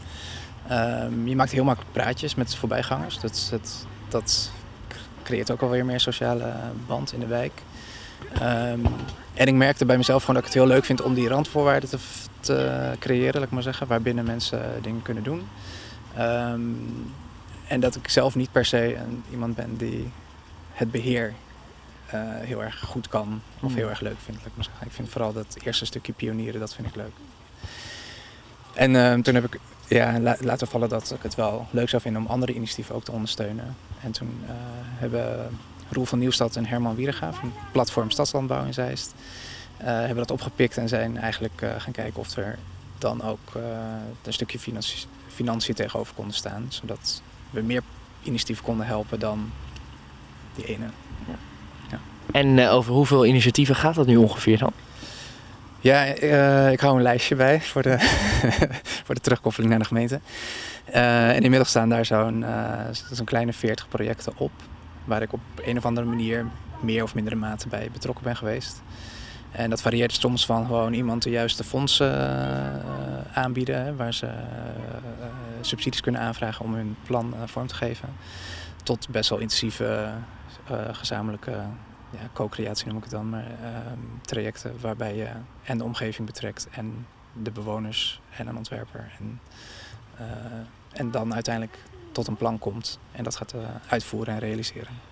Um, 0.70 1.28
je 1.28 1.36
maakt 1.36 1.52
heel 1.52 1.64
makkelijk 1.64 1.92
praatjes 1.92 2.34
met 2.34 2.54
voorbijgangers. 2.54 3.20
Dat, 3.20 3.48
dat, 3.50 3.86
dat 4.08 4.50
creëert 5.22 5.50
ook 5.50 5.62
alweer 5.62 5.84
meer 5.84 6.00
sociale 6.00 6.52
band 6.86 7.12
in 7.12 7.20
de 7.20 7.26
wijk. 7.26 7.62
Um, 8.42 8.86
en 9.34 9.46
ik 9.46 9.54
merkte 9.54 9.84
bij 9.84 9.96
mezelf 9.96 10.20
gewoon 10.20 10.34
dat 10.34 10.44
ik 10.44 10.52
het 10.52 10.62
heel 10.62 10.72
leuk 10.72 10.84
vind 10.84 11.02
om 11.02 11.14
die 11.14 11.28
randvoorwaarden 11.28 11.88
te, 11.88 11.98
te 12.40 12.90
creëren, 12.98 13.34
laat 13.34 13.42
ik 13.42 13.50
maar 13.50 13.62
zeggen, 13.62 13.86
waarbinnen 13.86 14.24
mensen 14.24 14.62
dingen 14.82 15.02
kunnen 15.02 15.22
doen. 15.22 15.48
Um, 16.18 17.12
en 17.68 17.80
dat 17.80 17.96
ik 17.96 18.08
zelf 18.08 18.34
niet 18.34 18.52
per 18.52 18.64
se 18.64 18.96
een, 18.96 19.24
iemand 19.30 19.54
ben 19.54 19.76
die 19.76 20.10
het 20.72 20.90
beheer 20.90 21.34
uh, 22.14 22.20
heel 22.24 22.62
erg 22.62 22.80
goed 22.80 23.08
kan 23.08 23.42
of 23.60 23.68
hmm. 23.68 23.76
heel 23.76 23.88
erg 23.88 24.00
leuk 24.00 24.18
vindt. 24.24 24.40
Laat 24.40 24.50
ik, 24.50 24.56
maar 24.56 24.64
zeggen. 24.64 24.86
ik 24.86 24.92
vind 24.92 25.08
vooral 25.08 25.32
dat 25.32 25.56
eerste 25.62 25.84
stukje 25.84 26.12
pionieren, 26.12 26.60
dat 26.60 26.74
vind 26.74 26.88
ik 26.88 26.94
leuk. 26.94 27.12
En 28.74 28.96
ehm, 28.96 29.20
toen 29.20 29.34
heb 29.34 29.44
ik 29.44 29.60
ja, 29.88 30.36
laten 30.40 30.66
vallen 30.66 30.88
dat 30.88 31.10
ik 31.10 31.22
het 31.22 31.34
wel 31.34 31.66
leuk 31.70 31.88
zou 31.88 32.02
vinden 32.02 32.22
om 32.22 32.28
andere 32.28 32.54
initiatieven 32.54 32.94
ook 32.94 33.04
te 33.04 33.12
ondersteunen. 33.12 33.76
En 34.02 34.12
toen 34.12 34.40
uh, 34.44 34.50
hebben 34.74 35.58
Roel 35.92 36.04
van 36.04 36.18
Nieuwstad 36.18 36.56
en 36.56 36.66
Herman 36.66 36.94
Wierenga 36.94 37.32
van 37.32 37.52
platform 37.72 38.10
Stadslandbouw 38.10 38.64
in 38.64 38.74
Zeist... 38.74 39.14
Uh, 39.80 39.88
hebben 39.88 40.16
dat 40.16 40.30
opgepikt 40.30 40.76
en 40.76 40.88
zijn 40.88 41.18
eigenlijk 41.18 41.64
gaan 41.78 41.92
kijken 41.92 42.20
of 42.20 42.36
er 42.36 42.58
dan 42.98 43.22
ook 43.22 43.52
een 44.22 44.32
stukje 44.32 44.58
financiën, 44.58 45.08
financiën 45.28 45.74
tegenover 45.74 46.14
konden 46.14 46.34
staan. 46.34 46.66
Zodat 46.68 47.22
we 47.50 47.60
meer 47.60 47.82
initiatieven 48.22 48.64
konden 48.64 48.86
helpen 48.86 49.18
dan 49.18 49.50
die 50.54 50.64
ene. 50.64 50.84
Ja. 51.26 51.34
Ja. 51.90 51.98
En 52.32 52.56
uh, 52.56 52.72
over 52.72 52.92
hoeveel 52.92 53.26
initiatieven 53.26 53.76
gaat 53.76 53.94
dat 53.94 54.06
nu 54.06 54.16
ongeveer 54.16 54.58
dan? 54.58 54.72
Ja, 55.80 56.22
uh, 56.22 56.72
ik 56.72 56.80
hou 56.80 56.96
een 56.96 57.02
lijstje 57.02 57.34
bij 57.34 57.60
voor 57.60 57.82
de, 57.82 57.96
voor 59.04 59.14
de 59.14 59.20
terugkoppeling 59.20 59.70
naar 59.70 59.80
de 59.80 59.86
gemeente. 59.86 60.20
Uh, 60.88 61.28
en 61.28 61.42
inmiddels 61.42 61.68
staan 61.68 61.88
daar 61.88 62.04
zo'n 62.04 62.44
zo'n 63.10 63.26
kleine 63.26 63.52
40 63.52 63.88
projecten 63.88 64.32
op. 64.36 64.52
Waar 65.04 65.22
ik 65.22 65.32
op 65.32 65.40
een 65.64 65.76
of 65.76 65.84
andere 65.84 66.06
manier 66.06 66.46
meer 66.80 67.02
of 67.02 67.14
mindere 67.14 67.36
mate 67.36 67.68
bij 67.68 67.88
betrokken 67.92 68.24
ben 68.24 68.36
geweest. 68.36 68.82
En 69.50 69.70
dat 69.70 69.82
varieert 69.82 70.12
soms 70.12 70.46
van 70.46 70.66
gewoon 70.66 70.92
iemand 70.92 71.22
de 71.22 71.30
juiste 71.30 71.64
fondsen 71.64 72.12
aanbieden, 73.34 73.96
waar 73.96 74.14
ze 74.14 74.28
subsidies 75.60 76.00
kunnen 76.00 76.20
aanvragen 76.20 76.64
om 76.64 76.74
hun 76.74 76.96
plan 77.06 77.34
vorm 77.44 77.66
te 77.66 77.74
geven, 77.74 78.08
tot 78.82 79.08
best 79.08 79.30
wel 79.30 79.38
intensieve 79.38 80.10
gezamenlijke 80.92 81.50
ja, 82.10 82.18
co-creatie 82.32 82.86
noem 82.86 82.96
ik 82.96 83.02
het 83.02 83.12
dan, 83.12 83.28
maar 83.30 83.46
ehm, 83.46 83.98
trajecten 84.20 84.80
waarbij 84.80 85.16
je 85.16 85.28
en 85.62 85.78
de 85.78 85.84
omgeving 85.84 86.26
betrekt 86.26 86.68
en 86.70 87.06
de 87.42 87.50
bewoners 87.50 88.20
en 88.36 88.46
een 88.46 88.56
ontwerper. 88.56 89.12
En, 89.18 89.40
en 90.92 91.10
dan 91.10 91.34
uiteindelijk 91.34 91.78
tot 92.12 92.26
een 92.26 92.36
plan 92.36 92.58
komt 92.58 92.98
en 93.12 93.24
dat 93.24 93.36
gaat 93.36 93.54
uh, 93.54 93.60
uitvoeren 93.88 94.34
en 94.34 94.40
realiseren. 94.40 95.10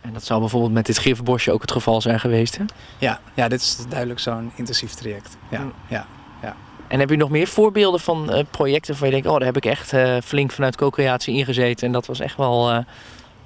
En 0.00 0.12
dat 0.12 0.24
zou 0.24 0.40
bijvoorbeeld 0.40 0.72
met 0.72 0.86
dit 0.86 0.98
gifbosje 0.98 1.52
ook 1.52 1.60
het 1.60 1.72
geval 1.72 2.00
zijn 2.00 2.20
geweest, 2.20 2.56
hè? 2.56 2.64
Ja, 2.98 3.20
ja 3.34 3.48
dit 3.48 3.60
is 3.60 3.78
duidelijk 3.88 4.20
zo'n 4.20 4.52
intensief 4.54 4.92
traject. 4.92 5.36
Ja, 5.50 5.60
mm. 5.60 5.72
ja, 5.88 6.06
ja. 6.42 6.56
En 6.88 7.00
heb 7.00 7.10
je 7.10 7.16
nog 7.16 7.30
meer 7.30 7.46
voorbeelden 7.46 8.00
van 8.00 8.32
uh, 8.34 8.44
projecten 8.50 8.94
waar 8.94 9.04
je 9.04 9.10
denkt... 9.10 9.26
oh, 9.26 9.36
daar 9.36 9.46
heb 9.46 9.56
ik 9.56 9.64
echt 9.64 9.92
flink 10.24 10.50
vanuit 10.50 10.76
co-creatie 10.76 11.34
ingezeten... 11.34 11.86
en 11.86 11.92
dat 11.92 12.06
was 12.06 12.20
echt 12.20 12.36
wel 12.36 12.84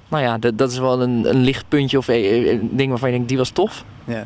nou 0.07 0.23
ja, 0.23 0.37
dat, 0.37 0.71
is 0.71 0.77
wel 0.77 1.01
een, 1.01 1.29
een 1.29 1.41
lichtpuntje 1.41 1.97
of 1.97 2.07
een, 2.07 2.69
ding 2.71 2.89
waarvan 2.89 3.09
je 3.09 3.15
denkt, 3.15 3.29
die 3.29 3.37
was 3.37 3.49
tof. 3.49 3.83
Ja, 4.05 4.25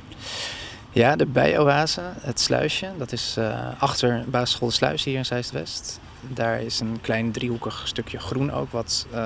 ja 0.92 1.16
de 1.16 1.26
bijoase, 1.26 2.02
het 2.20 2.40
sluisje, 2.40 2.88
dat 2.98 3.12
is 3.12 3.38
achter 3.78 4.24
basisschool 4.28 4.68
De 4.68 4.74
Sluis 4.74 5.04
hier 5.04 5.18
in 5.18 5.26
Zeist-West. 5.26 6.00
Daar 6.28 6.62
is 6.62 6.80
een 6.80 6.98
klein 7.02 7.32
driehoekig 7.32 7.88
stukje 7.88 8.20
groen 8.20 8.52
ook, 8.52 8.72
wat 8.72 9.08
uh, 9.14 9.18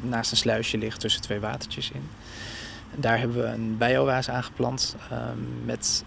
naast 0.00 0.30
een 0.30 0.36
sluisje 0.36 0.78
ligt 0.78 1.00
tussen 1.00 1.22
twee 1.22 1.40
watertjes 1.40 1.90
in. 1.90 2.08
Daar 2.94 3.18
hebben 3.18 3.36
we 3.36 3.46
een 3.46 3.76
bijoase 3.78 4.30
aangeplant 4.30 4.96
uh, 5.12 5.18
met 5.64 6.04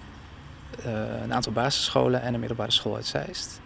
uh, 0.86 1.22
een 1.24 1.34
aantal 1.34 1.52
basisscholen 1.52 2.22
en 2.22 2.34
een 2.34 2.40
middelbare 2.40 2.72
school 2.72 2.96
uit 2.96 3.06
Zeist. 3.06 3.60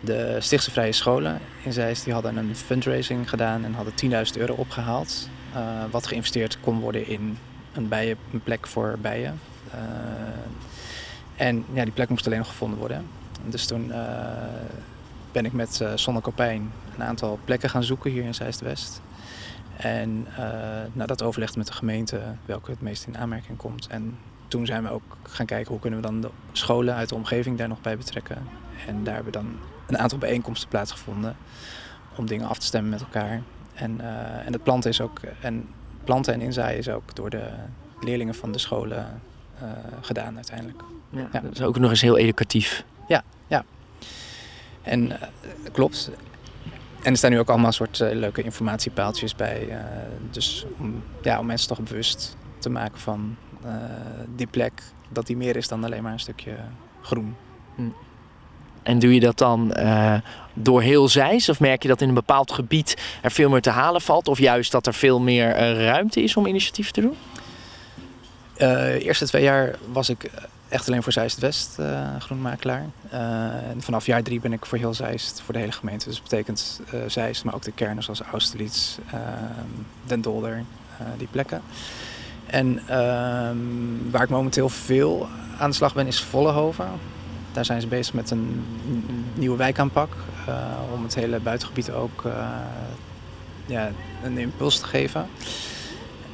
De 0.00 0.36
Stichtse 0.40 0.70
Vrije 0.70 0.92
Scholen 0.92 1.40
in 1.64 1.72
Zeist 1.72 2.04
die 2.04 2.12
hadden 2.12 2.36
een 2.36 2.56
fundraising 2.56 3.28
gedaan 3.28 3.64
en 3.64 3.74
hadden 3.74 3.94
10.000 4.34 4.40
euro 4.40 4.54
opgehaald. 4.54 5.28
Uh, 5.54 5.84
wat 5.90 6.06
geïnvesteerd 6.06 6.60
kon 6.60 6.78
worden 6.80 7.06
in 7.06 7.38
een, 7.72 7.92
een 8.32 8.42
plek 8.44 8.66
voor 8.66 8.98
bijen. 9.00 9.40
En 11.36 11.64
ja, 11.72 11.84
die 11.84 11.92
plek 11.92 12.08
moest 12.08 12.26
alleen 12.26 12.38
nog 12.38 12.48
gevonden 12.48 12.78
worden. 12.78 13.06
Dus 13.48 13.66
toen 13.66 13.92
ben 15.36 15.44
ik 15.44 15.52
met 15.52 15.80
uh, 15.82 15.90
Sonne 15.94 16.20
Kopijn 16.20 16.72
een 16.96 17.04
aantal 17.04 17.38
plekken 17.44 17.70
gaan 17.70 17.84
zoeken 17.84 18.10
hier 18.10 18.24
in 18.24 18.34
Zeist-West. 18.34 19.00
En 19.76 20.26
uh, 20.96 21.06
dat 21.06 21.22
overlegd 21.22 21.56
met 21.56 21.66
de 21.66 21.72
gemeente 21.72 22.20
welke 22.44 22.70
het 22.70 22.80
meest 22.80 23.06
in 23.06 23.18
aanmerking 23.18 23.58
komt. 23.58 23.86
En 23.86 24.18
toen 24.48 24.66
zijn 24.66 24.82
we 24.82 24.90
ook 24.90 25.16
gaan 25.22 25.46
kijken 25.46 25.72
hoe 25.72 25.80
kunnen 25.80 26.00
we 26.00 26.06
dan 26.06 26.20
de 26.20 26.30
scholen 26.52 26.94
uit 26.94 27.08
de 27.08 27.14
omgeving 27.14 27.58
daar 27.58 27.68
nog 27.68 27.80
bij 27.80 27.96
betrekken. 27.96 28.36
En 28.86 29.04
daar 29.04 29.14
hebben 29.14 29.32
we 29.32 29.38
dan 29.38 29.56
een 29.86 29.98
aantal 29.98 30.18
bijeenkomsten 30.18 30.68
plaatsgevonden 30.68 31.36
om 32.16 32.26
dingen 32.26 32.48
af 32.48 32.58
te 32.58 32.66
stemmen 32.66 32.90
met 32.90 33.00
elkaar. 33.00 33.42
En, 33.74 33.98
uh, 34.00 34.46
en 34.46 34.52
het 34.52 34.62
planten 34.62 34.90
is 34.90 35.00
ook 35.00 35.20
en 35.40 35.68
planten 36.04 36.34
en 36.34 36.40
inzaaien 36.40 36.78
is 36.78 36.88
ook 36.88 37.14
door 37.14 37.30
de 37.30 37.48
leerlingen 38.00 38.34
van 38.34 38.52
de 38.52 38.58
scholen 38.58 39.20
uh, 39.62 39.68
gedaan 40.00 40.34
uiteindelijk. 40.34 40.82
Ja, 41.10 41.28
ja, 41.32 41.40
Dat 41.40 41.52
is 41.52 41.62
ook 41.62 41.78
nog 41.78 41.90
eens 41.90 42.00
heel 42.00 42.16
educatief. 42.16 42.84
Ja, 43.08 43.22
ja. 43.46 43.64
En 44.86 45.06
uh, 45.06 45.14
klopt. 45.72 46.10
En 47.02 47.12
er 47.12 47.16
staan 47.16 47.30
nu 47.30 47.38
ook 47.38 47.48
allemaal 47.48 47.72
soort 47.72 47.98
leuke 47.98 48.42
informatiepaaltjes 48.42 49.34
bij. 49.34 49.68
dus 50.30 50.66
om, 50.78 51.02
ja, 51.22 51.38
om 51.38 51.46
mensen 51.46 51.68
toch 51.68 51.80
bewust 51.80 52.36
te 52.58 52.70
maken 52.70 52.98
van 52.98 53.36
die 54.36 54.46
plek, 54.46 54.72
dat 55.08 55.26
die 55.26 55.36
meer 55.36 55.56
is 55.56 55.68
dan 55.68 55.84
alleen 55.84 56.02
maar 56.02 56.12
een 56.12 56.20
stukje 56.20 56.56
groen. 57.02 57.36
Hm. 57.74 57.88
En 58.86 58.98
doe 58.98 59.14
je 59.14 59.20
dat 59.20 59.38
dan 59.38 59.72
uh, 59.76 60.14
door 60.54 60.82
heel 60.82 61.08
Zeist? 61.08 61.48
Of 61.48 61.60
merk 61.60 61.82
je 61.82 61.88
dat 61.88 62.00
in 62.00 62.08
een 62.08 62.14
bepaald 62.14 62.52
gebied 62.52 63.18
er 63.22 63.30
veel 63.30 63.50
meer 63.50 63.60
te 63.60 63.70
halen 63.70 64.00
valt? 64.00 64.28
Of 64.28 64.38
juist 64.38 64.72
dat 64.72 64.86
er 64.86 64.94
veel 64.94 65.20
meer 65.20 65.48
uh, 65.48 65.84
ruimte 65.84 66.22
is 66.22 66.36
om 66.36 66.46
initiatieven 66.46 66.92
te 66.92 67.00
doen? 67.00 67.16
Uh, 68.54 68.58
de 68.58 69.00
eerste 69.00 69.26
twee 69.26 69.42
jaar 69.42 69.74
was 69.92 70.08
ik 70.08 70.30
echt 70.68 70.88
alleen 70.88 71.02
voor 71.02 71.12
Zeist 71.12 71.38
West 71.38 71.78
groenmakelaar. 72.18 72.84
en 73.70 73.82
vanaf 73.82 74.06
jaar 74.06 74.22
drie 74.22 74.40
ben 74.40 74.52
ik 74.52 74.66
voor 74.66 74.78
heel 74.78 74.94
Zeist, 74.94 75.40
voor 75.40 75.54
de 75.54 75.60
hele 75.60 75.72
gemeente. 75.72 76.08
Dus 76.08 76.14
dat 76.14 76.28
betekent 76.28 76.80
Zeist, 77.06 77.44
maar 77.44 77.54
ook 77.54 77.62
de 77.62 77.72
kernen 77.72 78.02
zoals 78.02 78.20
Austerlitz, 78.20 78.96
Den 80.04 80.20
Dolder, 80.20 80.64
die 81.16 81.28
plekken. 81.30 81.62
En 82.46 82.80
ehm, 82.88 83.56
waar 84.10 84.22
ik 84.22 84.28
momenteel 84.28 84.68
veel 84.68 85.28
aan 85.58 85.70
de 85.70 85.76
slag 85.76 85.94
ben 85.94 86.06
is 86.06 86.22
Vollehoven. 86.22 86.88
Daar 87.52 87.64
zijn 87.64 87.80
ze 87.80 87.86
bezig 87.86 88.14
met 88.14 88.30
een 88.30 88.64
nieuwe 89.34 89.56
wijkaanpak. 89.56 90.12
Uh, 90.48 90.54
om 90.92 91.02
het 91.02 91.14
hele 91.14 91.40
buitengebied 91.40 91.90
ook 91.90 92.24
ja, 93.66 93.90
een 94.22 94.38
impuls 94.38 94.78
te 94.78 94.86
geven. 94.86 95.26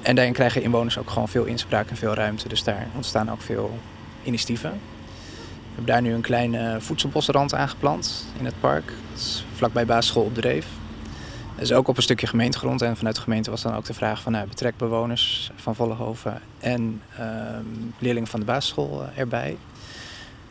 En 0.02 0.14
daarin 0.14 0.32
krijgen 0.32 0.62
inwoners 0.62 0.98
ook 0.98 1.10
gewoon 1.10 1.28
veel 1.28 1.44
inspraak 1.44 1.90
en 1.90 1.96
veel 1.96 2.14
ruimte. 2.14 2.48
Dus 2.48 2.64
daar 2.64 2.86
ontstaan 2.94 3.30
ook 3.30 3.40
veel 3.40 3.78
initiatieven. 4.24 4.70
We 4.70 5.78
hebben 5.78 5.94
daar 5.94 6.02
nu 6.02 6.14
een 6.14 6.20
kleine 6.20 6.76
voedselbosrand 6.80 7.54
aangeplant 7.54 8.26
in 8.38 8.44
het 8.44 8.60
park. 8.60 8.86
Dat 8.86 9.20
is 9.20 9.44
vlakbij 9.54 9.86
basisschool 9.86 10.22
op 10.22 10.34
Dreef. 10.34 10.66
Dat 11.54 11.64
is 11.64 11.72
ook 11.72 11.88
op 11.88 11.96
een 11.96 12.02
stukje 12.02 12.26
gemeentegrond. 12.26 12.82
En 12.82 12.96
vanuit 12.96 13.16
de 13.16 13.22
gemeente 13.22 13.50
was 13.50 13.62
dan 13.62 13.74
ook 13.74 13.84
de 13.84 13.94
vraag 13.94 14.22
van 14.22 14.32
nou, 14.32 14.48
betrek 14.48 14.76
bewoners 14.76 15.50
van 15.56 15.74
Vollehoven 15.74 16.40
en 16.58 17.02
uh, 17.20 17.26
leerlingen 17.98 18.28
van 18.28 18.40
de 18.40 18.46
basisschool 18.46 19.04
erbij. 19.14 19.56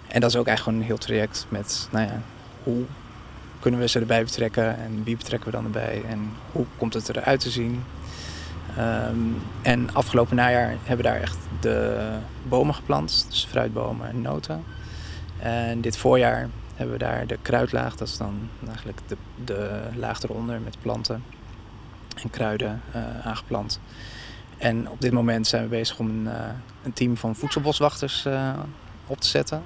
En 0.07 0.21
dat 0.21 0.29
is 0.29 0.35
ook 0.35 0.47
eigenlijk 0.47 0.59
gewoon 0.59 0.79
een 0.79 0.85
heel 0.85 0.97
traject 0.97 1.45
met, 1.49 1.87
nou 1.91 2.07
ja, 2.07 2.21
hoe 2.63 2.83
kunnen 3.59 3.79
we 3.79 3.87
ze 3.87 3.99
erbij 3.99 4.23
betrekken 4.23 4.77
en 4.77 5.03
wie 5.03 5.17
betrekken 5.17 5.49
we 5.49 5.55
dan 5.55 5.65
erbij 5.65 6.01
en 6.09 6.29
hoe 6.51 6.65
komt 6.77 6.93
het 6.93 7.09
eruit 7.09 7.39
te 7.39 7.49
zien. 7.49 7.83
Um, 8.77 9.41
en 9.61 9.93
afgelopen 9.93 10.35
najaar 10.35 10.69
hebben 10.69 11.05
we 11.05 11.11
daar 11.11 11.21
echt 11.21 11.37
de 11.59 11.97
bomen 12.47 12.75
geplant, 12.75 13.25
dus 13.29 13.45
fruitbomen 13.45 14.09
en 14.09 14.21
noten. 14.21 14.63
En 15.39 15.81
dit 15.81 15.97
voorjaar 15.97 16.49
hebben 16.75 16.97
we 16.97 17.03
daar 17.03 17.27
de 17.27 17.37
kruidlaag, 17.41 17.95
dat 17.95 18.07
is 18.07 18.17
dan 18.17 18.49
eigenlijk 18.65 18.99
de, 19.07 19.17
de 19.45 19.79
laag 19.95 20.21
eronder 20.21 20.59
met 20.59 20.77
planten 20.81 21.23
en 22.21 22.29
kruiden 22.29 22.81
uh, 22.95 23.27
aangeplant. 23.27 23.79
En 24.57 24.89
op 24.89 25.01
dit 25.01 25.11
moment 25.11 25.47
zijn 25.47 25.63
we 25.63 25.69
bezig 25.69 25.99
om 25.99 26.09
een, 26.09 26.23
uh, 26.23 26.33
een 26.83 26.93
team 26.93 27.17
van 27.17 27.35
voedselboswachters 27.35 28.25
uh, 28.25 28.53
op 29.07 29.21
te 29.21 29.27
zetten. 29.27 29.63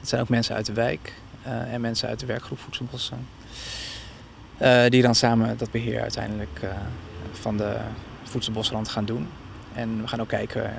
Het 0.00 0.08
zijn 0.08 0.20
ook 0.20 0.28
mensen 0.28 0.54
uit 0.54 0.66
de 0.66 0.72
wijk 0.72 1.12
en 1.42 1.80
mensen 1.80 2.08
uit 2.08 2.20
de 2.20 2.26
werkgroep 2.26 2.58
Voedselbossen. 2.58 3.26
Die 4.88 5.02
dan 5.02 5.14
samen 5.14 5.58
dat 5.58 5.70
beheer 5.70 6.00
uiteindelijk 6.00 6.60
van 7.32 7.56
de 7.56 7.76
voedselbosrand 8.24 8.88
gaan 8.88 9.04
doen. 9.04 9.28
En 9.74 10.00
we 10.00 10.08
gaan 10.08 10.20
ook 10.20 10.28
kijken 10.28 10.72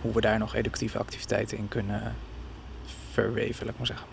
hoe 0.00 0.12
we 0.12 0.20
daar 0.20 0.38
nog 0.38 0.54
educatieve 0.54 0.98
activiteiten 0.98 1.58
in 1.58 1.68
kunnen 1.68 2.14
verweven, 3.12 3.68
ik 3.68 3.74
maar 3.76 3.86
zeggen. 3.86 4.06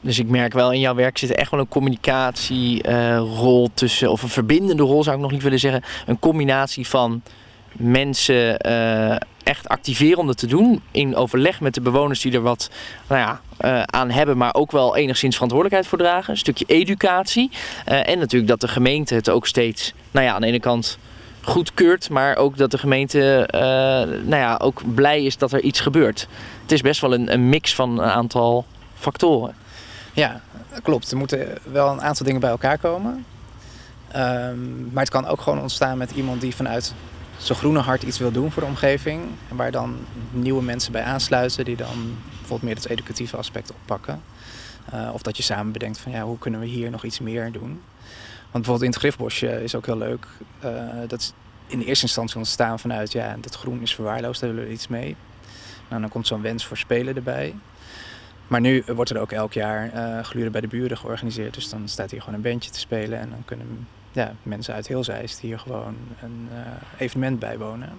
Dus 0.00 0.18
ik 0.18 0.28
merk 0.28 0.52
wel 0.52 0.72
in 0.72 0.80
jouw 0.80 0.94
werk 0.94 1.18
zit 1.18 1.34
echt 1.34 1.50
wel 1.50 1.60
een 1.60 1.68
communicatierol 1.68 3.70
tussen, 3.74 4.10
of 4.10 4.22
een 4.22 4.28
verbindende 4.28 4.82
rol 4.82 5.02
zou 5.02 5.16
ik 5.16 5.22
nog 5.22 5.30
niet 5.30 5.42
willen 5.42 5.58
zeggen. 5.58 5.82
Een 6.06 6.18
combinatie 6.18 6.86
van 6.86 7.22
mensen 7.72 8.66
uh, 8.66 9.16
echt 9.42 9.68
activeren 9.68 10.18
om 10.18 10.26
dat 10.26 10.38
te 10.38 10.46
doen. 10.46 10.82
In 10.90 11.16
overleg 11.16 11.60
met 11.60 11.74
de 11.74 11.80
bewoners 11.80 12.20
die 12.20 12.32
er 12.32 12.40
wat 12.40 12.70
nou 13.08 13.20
ja, 13.20 13.40
uh, 13.60 13.82
aan 13.82 14.10
hebben, 14.10 14.36
maar 14.36 14.54
ook 14.54 14.72
wel 14.72 14.96
enigszins 14.96 15.34
verantwoordelijkheid 15.34 15.90
voor 15.90 15.98
dragen. 15.98 16.30
Een 16.30 16.38
stukje 16.38 16.64
educatie. 16.68 17.50
Uh, 17.88 18.08
en 18.08 18.18
natuurlijk 18.18 18.50
dat 18.50 18.60
de 18.60 18.68
gemeente 18.68 19.14
het 19.14 19.30
ook 19.30 19.46
steeds, 19.46 19.94
nou 20.10 20.26
ja, 20.26 20.34
aan 20.34 20.40
de 20.40 20.46
ene 20.46 20.60
kant 20.60 20.98
goedkeurt, 21.42 22.10
maar 22.10 22.36
ook 22.36 22.56
dat 22.56 22.70
de 22.70 22.78
gemeente 22.78 23.48
nou 24.24 24.42
ja, 24.42 24.56
ook 24.62 24.94
blij 24.94 25.24
is 25.24 25.38
dat 25.38 25.52
er 25.52 25.60
iets 25.60 25.80
gebeurt. 25.80 26.28
Het 26.62 26.72
is 26.72 26.80
best 26.80 27.00
wel 27.00 27.14
een, 27.14 27.32
een 27.32 27.48
mix 27.48 27.74
van 27.74 27.98
een 27.98 28.10
aantal 28.10 28.64
factoren. 28.94 29.54
Ja, 30.12 30.40
klopt. 30.82 31.10
Er 31.10 31.16
moeten 31.16 31.58
wel 31.72 31.90
een 31.90 32.02
aantal 32.02 32.26
dingen 32.26 32.40
bij 32.40 32.50
elkaar 32.50 32.78
komen. 32.78 33.24
Ehm, 34.12 34.92
maar 34.92 35.02
het 35.02 35.12
kan 35.12 35.26
ook 35.26 35.40
gewoon 35.40 35.60
ontstaan 35.60 35.98
met 35.98 36.10
iemand 36.10 36.40
die 36.40 36.54
vanuit 36.54 36.94
zijn 37.36 37.58
groene 37.58 37.78
hart 37.78 38.02
iets 38.02 38.18
wil 38.18 38.32
doen 38.32 38.50
voor 38.50 38.62
de 38.62 38.68
omgeving. 38.68 39.22
En 39.48 39.56
waar 39.56 39.70
dan 39.70 39.96
nieuwe 40.30 40.62
mensen 40.62 40.92
bij 40.92 41.02
aansluiten 41.02 41.64
die 41.64 41.76
dan 41.76 42.16
bijvoorbeeld 42.28 42.62
meer 42.62 42.74
het 42.74 42.88
educatieve 42.88 43.36
aspect 43.36 43.70
oppakken. 43.70 44.22
Uh, 44.94 45.10
of 45.12 45.22
dat 45.22 45.36
je 45.36 45.42
samen 45.42 45.72
bedenkt 45.72 45.98
van 45.98 46.12
ja, 46.12 46.22
hoe 46.22 46.38
kunnen 46.38 46.60
we 46.60 46.66
hier 46.66 46.90
nog 46.90 47.04
iets 47.04 47.20
meer 47.20 47.52
doen. 47.52 47.82
Want 48.50 48.64
bijvoorbeeld 48.64 48.82
in 48.82 48.90
het 48.90 48.98
Grifbosje 48.98 49.62
is 49.62 49.74
ook 49.74 49.86
heel 49.86 49.98
leuk. 49.98 50.26
Uh, 50.64 50.88
dat 51.06 51.20
is 51.20 51.32
in 51.66 51.80
eerste 51.80 52.04
instantie 52.04 52.36
ontstaan 52.36 52.78
vanuit 52.78 53.12
ja, 53.12 53.36
dat 53.40 53.54
groen 53.54 53.82
is 53.82 53.94
verwaarloosd, 53.94 54.40
daar 54.40 54.50
willen 54.50 54.66
we 54.66 54.72
iets 54.72 54.88
mee. 54.88 55.16
Nou, 55.88 56.00
dan 56.00 56.10
komt 56.10 56.26
zo'n 56.26 56.42
wens 56.42 56.66
voor 56.66 56.76
spelen 56.76 57.16
erbij. 57.16 57.54
Maar 58.46 58.60
nu 58.60 58.82
wordt 58.86 59.10
er 59.10 59.18
ook 59.18 59.32
elk 59.32 59.52
jaar 59.52 59.94
uh, 59.94 60.24
gluren 60.24 60.52
bij 60.52 60.60
de 60.60 60.66
buren 60.66 60.98
georganiseerd. 60.98 61.54
Dus 61.54 61.68
dan 61.68 61.88
staat 61.88 62.10
hier 62.10 62.20
gewoon 62.20 62.34
een 62.34 62.42
bandje 62.42 62.70
te 62.70 62.78
spelen. 62.78 63.18
En 63.18 63.30
dan 63.30 63.42
kunnen 63.44 63.88
ja, 64.12 64.34
mensen 64.42 64.74
uit 64.74 64.86
heel 64.86 65.04
Zeist 65.04 65.40
hier 65.40 65.58
gewoon 65.58 65.96
een 66.22 66.48
uh, 66.52 66.58
evenement 66.98 67.38
bijwonen. 67.38 67.92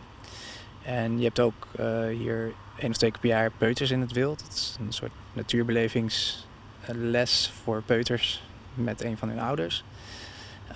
En 0.83 1.17
je 1.17 1.23
hebt 1.23 1.39
ook 1.39 1.67
hier 2.09 2.51
één 2.77 2.89
of 2.89 2.97
twee 2.97 3.11
keer 3.11 3.19
per 3.19 3.29
jaar 3.29 3.51
peuters 3.57 3.91
in 3.91 4.01
het 4.01 4.11
wild. 4.11 4.39
Dat 4.39 4.53
is 4.53 4.77
een 4.79 4.93
soort 4.93 5.11
natuurbelevingsles 5.33 7.51
voor 7.63 7.81
peuters 7.85 8.43
met 8.73 9.03
een 9.03 9.17
van 9.17 9.29
hun 9.29 9.39
ouders. 9.39 9.83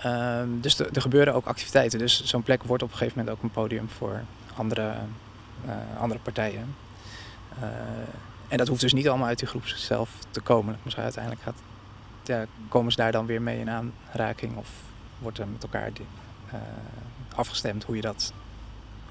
Um, 0.06 0.62
dus 0.62 0.80
er 0.80 1.02
gebeuren 1.02 1.34
ook 1.34 1.46
activiteiten. 1.46 2.00
Dus 2.00 2.24
zo'n 2.24 2.44
plek 2.44 2.64
wordt 2.64 2.84
op 2.84 2.92
een 2.92 2.98
gegeven 2.98 3.18
moment 3.20 3.38
ook 3.38 3.44
een 3.44 3.52
podium 3.52 3.90
voor 3.90 4.22
andere, 4.56 4.94
andere 6.00 6.20
partijen. 6.20 6.75
En 8.48 8.58
dat 8.58 8.68
hoeft 8.68 8.82
dus 8.82 8.94
niet 8.94 9.08
allemaal 9.08 9.28
uit 9.28 9.40
die 9.40 9.48
groep 9.48 9.66
zelf 9.66 10.10
te 10.30 10.42
komen. 10.42 10.78
Maar 10.84 10.96
uiteindelijk 10.98 11.44
gaat, 11.44 11.56
ja, 12.24 12.46
komen 12.70 12.92
ze 12.92 12.98
daar 12.98 13.12
dan 13.12 13.25
weer 13.25 13.42
mee 13.42 13.60
in 13.60 13.70
aanraking 13.70 14.58
of 14.58 14.70
wordt 15.20 15.38
er 15.38 15.48
met 15.48 15.64
elkaar 15.64 15.90
uh, 15.98 16.60
afgestemd 17.36 17.84
hoe 17.84 17.96
je 17.96 18.02
dat 18.02 18.34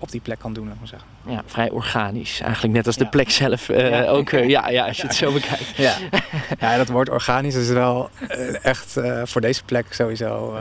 op 0.05 0.11
die 0.11 0.21
plek 0.21 0.39
kan 0.39 0.53
doen, 0.53 0.69
laat 0.69 0.79
maar 0.79 0.89
zeggen. 0.89 1.09
Ja, 1.27 1.43
vrij 1.47 1.71
organisch. 1.71 2.41
Eigenlijk 2.41 2.75
net 2.75 2.87
als 2.87 2.97
de 2.97 3.07
plek 3.07 3.31
zelf 3.31 3.69
uh, 3.69 3.91
ja. 3.91 4.07
ook. 4.17 4.31
Uh, 4.31 4.49
ja, 4.49 4.69
ja, 4.69 4.87
als 4.87 4.97
je 4.97 5.03
het 5.03 5.15
zo 5.15 5.33
bekijkt. 5.33 5.77
Ja, 5.77 5.97
ja 6.61 6.77
dat 6.77 6.89
woord 6.89 7.09
organisch 7.09 7.55
is 7.55 7.69
wel 7.69 8.11
echt 8.63 8.97
voor 9.25 9.41
deze 9.41 9.65
plek 9.65 9.93
sowieso 9.93 10.59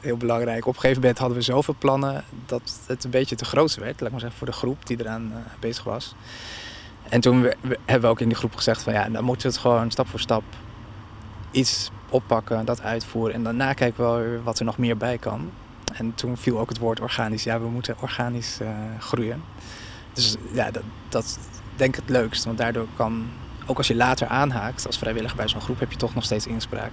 heel 0.00 0.16
belangrijk. 0.16 0.66
Op 0.66 0.74
een 0.74 0.80
gegeven 0.80 1.00
moment 1.00 1.18
hadden 1.18 1.36
we 1.36 1.44
zoveel 1.44 1.74
plannen 1.78 2.24
dat 2.46 2.80
het 2.86 3.04
een 3.04 3.10
beetje 3.10 3.36
te 3.36 3.44
groot 3.44 3.74
werd, 3.74 4.00
laat 4.00 4.10
maar 4.10 4.20
zeggen, 4.20 4.38
voor 4.38 4.46
de 4.46 4.52
groep 4.52 4.86
die 4.86 5.00
eraan 5.00 5.32
bezig 5.60 5.84
was. 5.84 6.14
En 7.08 7.20
toen 7.20 7.42
we, 7.42 7.56
we, 7.60 7.78
hebben 7.84 8.02
we 8.02 8.14
ook 8.14 8.20
in 8.20 8.28
die 8.28 8.36
groep 8.36 8.54
gezegd 8.54 8.82
van 8.82 8.92
ja, 8.92 9.08
dan 9.08 9.24
moeten 9.24 9.46
we 9.46 9.52
het 9.52 9.62
gewoon 9.62 9.90
stap 9.90 10.08
voor 10.08 10.20
stap 10.20 10.42
iets 11.50 11.90
oppakken, 12.08 12.64
dat 12.64 12.82
uitvoeren. 12.82 13.34
En 13.34 13.42
daarna 13.42 13.72
kijken 13.72 14.04
we 14.04 14.10
wel 14.10 14.42
wat 14.42 14.58
er 14.58 14.64
nog 14.64 14.78
meer 14.78 14.96
bij 14.96 15.18
kan. 15.18 15.50
En 15.94 16.14
toen 16.14 16.36
viel 16.36 16.58
ook 16.58 16.68
het 16.68 16.78
woord 16.78 17.00
organisch. 17.00 17.42
Ja, 17.42 17.60
we 17.60 17.68
moeten 17.68 17.96
organisch 18.00 18.58
uh, 18.62 18.68
groeien. 18.98 19.42
Dus 20.12 20.36
ja, 20.52 20.70
dat, 20.70 20.82
dat 21.08 21.38
denk 21.76 21.96
ik 21.96 22.00
het 22.00 22.10
leukst. 22.10 22.44
Want 22.44 22.58
daardoor 22.58 22.86
kan, 22.96 23.26
ook 23.66 23.76
als 23.76 23.88
je 23.88 23.94
later 23.94 24.26
aanhaakt 24.26 24.86
als 24.86 24.98
vrijwilliger 24.98 25.36
bij 25.36 25.48
zo'n 25.48 25.60
groep, 25.60 25.78
heb 25.78 25.90
je 25.90 25.98
toch 25.98 26.14
nog 26.14 26.24
steeds 26.24 26.46
inspraak. 26.46 26.92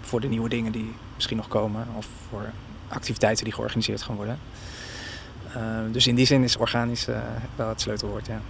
Voor 0.00 0.20
de 0.20 0.28
nieuwe 0.28 0.48
dingen 0.48 0.72
die 0.72 0.94
misschien 1.14 1.36
nog 1.36 1.48
komen. 1.48 1.86
Of 1.96 2.06
voor 2.28 2.50
activiteiten 2.88 3.44
die 3.44 3.52
georganiseerd 3.52 4.02
gaan 4.02 4.16
worden. 4.16 4.38
Uh, 5.56 5.92
dus 5.92 6.06
in 6.06 6.14
die 6.14 6.26
zin 6.26 6.42
is 6.42 6.56
organisch 6.56 7.08
uh, 7.08 7.16
wel 7.56 7.68
het 7.68 7.80
sleutelwoord, 7.80 8.26
ja. 8.26 8.40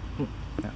ja. 0.62 0.70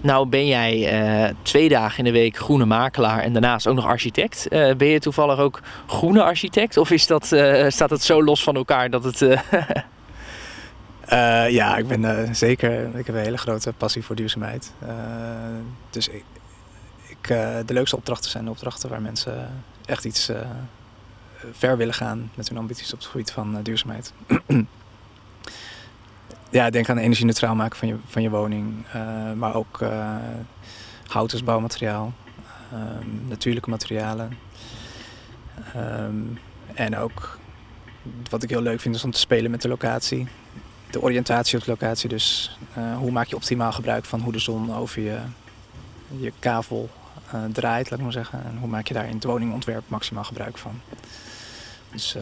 Nou 0.00 0.26
ben 0.26 0.46
jij 0.46 1.02
uh, 1.02 1.34
twee 1.42 1.68
dagen 1.68 1.98
in 1.98 2.04
de 2.04 2.18
week 2.18 2.36
groene 2.36 2.64
makelaar 2.64 3.22
en 3.22 3.32
daarnaast 3.32 3.66
ook 3.66 3.74
nog 3.74 3.86
architect. 3.86 4.46
ben 4.50 4.86
je 4.86 5.00
toevallig 5.00 5.38
ook 5.38 5.60
groene 5.86 6.22
architect 6.22 6.76
of 6.76 6.90
is 6.90 7.06
dat, 7.06 7.26
staat 7.68 7.90
het 7.90 8.02
zo 8.02 8.24
los 8.24 8.42
van 8.42 8.56
elkaar 8.56 8.90
dat 8.90 9.04
het... 9.04 9.18
ja, 11.58 11.76
ik 11.76 11.88
ben 11.88 12.34
zeker... 12.36 12.96
Ik 12.96 13.06
heb 13.06 13.14
een 13.14 13.22
hele 13.22 13.38
grote 13.38 13.72
passie 13.72 14.04
voor 14.04 14.16
duurzaamheid. 14.16 14.72
dus 15.90 16.08
ik 16.08 17.28
de 17.66 17.74
leukste 17.74 17.96
opdrachten 17.96 18.30
zijn 18.30 18.44
de 18.44 18.50
opdrachten 18.50 18.88
waar 18.88 19.02
mensen 19.02 19.62
echt 19.86 20.04
iets 20.04 20.30
ver 21.52 21.76
willen 21.76 21.94
gaan 21.94 22.30
met 22.34 22.48
hun 22.48 22.58
ambities 22.58 22.92
op 22.92 22.98
het 22.98 23.08
gebied 23.08 23.30
van 23.30 23.62
duurzaamheid. 23.62 24.12
ja, 26.50 26.70
denk 26.70 26.88
aan 26.88 26.98
energie-neutraal 26.98 27.54
maken 27.54 27.78
van 27.78 27.88
je, 27.88 27.96
van 28.06 28.22
je 28.22 28.30
woning. 28.30 28.84
Uh, 28.94 29.32
maar 29.32 29.54
ook 29.54 29.80
uh, 29.82 30.16
hout 31.06 31.32
als 31.32 31.44
bouwmateriaal. 31.44 32.12
Um, 32.72 33.28
natuurlijke 33.28 33.70
materialen. 33.70 34.38
Um, 35.76 36.38
en 36.74 36.96
ook 36.96 37.38
wat 38.30 38.42
ik 38.42 38.50
heel 38.50 38.62
leuk 38.62 38.80
vind 38.80 38.94
is 38.94 39.04
om 39.04 39.10
te 39.10 39.18
spelen 39.18 39.50
met 39.50 39.62
de 39.62 39.68
locatie. 39.68 40.28
De 40.90 41.02
oriëntatie 41.02 41.58
op 41.58 41.64
de 41.64 41.70
locatie. 41.70 42.08
Dus 42.08 42.56
uh, 42.78 42.96
hoe 42.96 43.10
maak 43.10 43.26
je 43.26 43.36
optimaal 43.36 43.72
gebruik 43.72 44.04
van 44.04 44.20
hoe 44.20 44.32
de 44.32 44.38
zon 44.38 44.74
over 44.74 45.02
je, 45.02 45.18
je 46.08 46.32
kavel 46.38 46.90
draait, 47.52 47.90
laat 47.90 47.98
ik 47.98 48.04
maar 48.04 48.14
zeggen. 48.14 48.44
En 48.44 48.56
hoe 48.58 48.68
maak 48.68 48.88
je 48.88 48.94
daar 48.94 49.08
in 49.08 49.14
het 49.14 49.24
woningontwerp 49.24 49.84
maximaal 49.88 50.24
gebruik 50.24 50.58
van. 50.58 50.80
Dus 51.92 52.16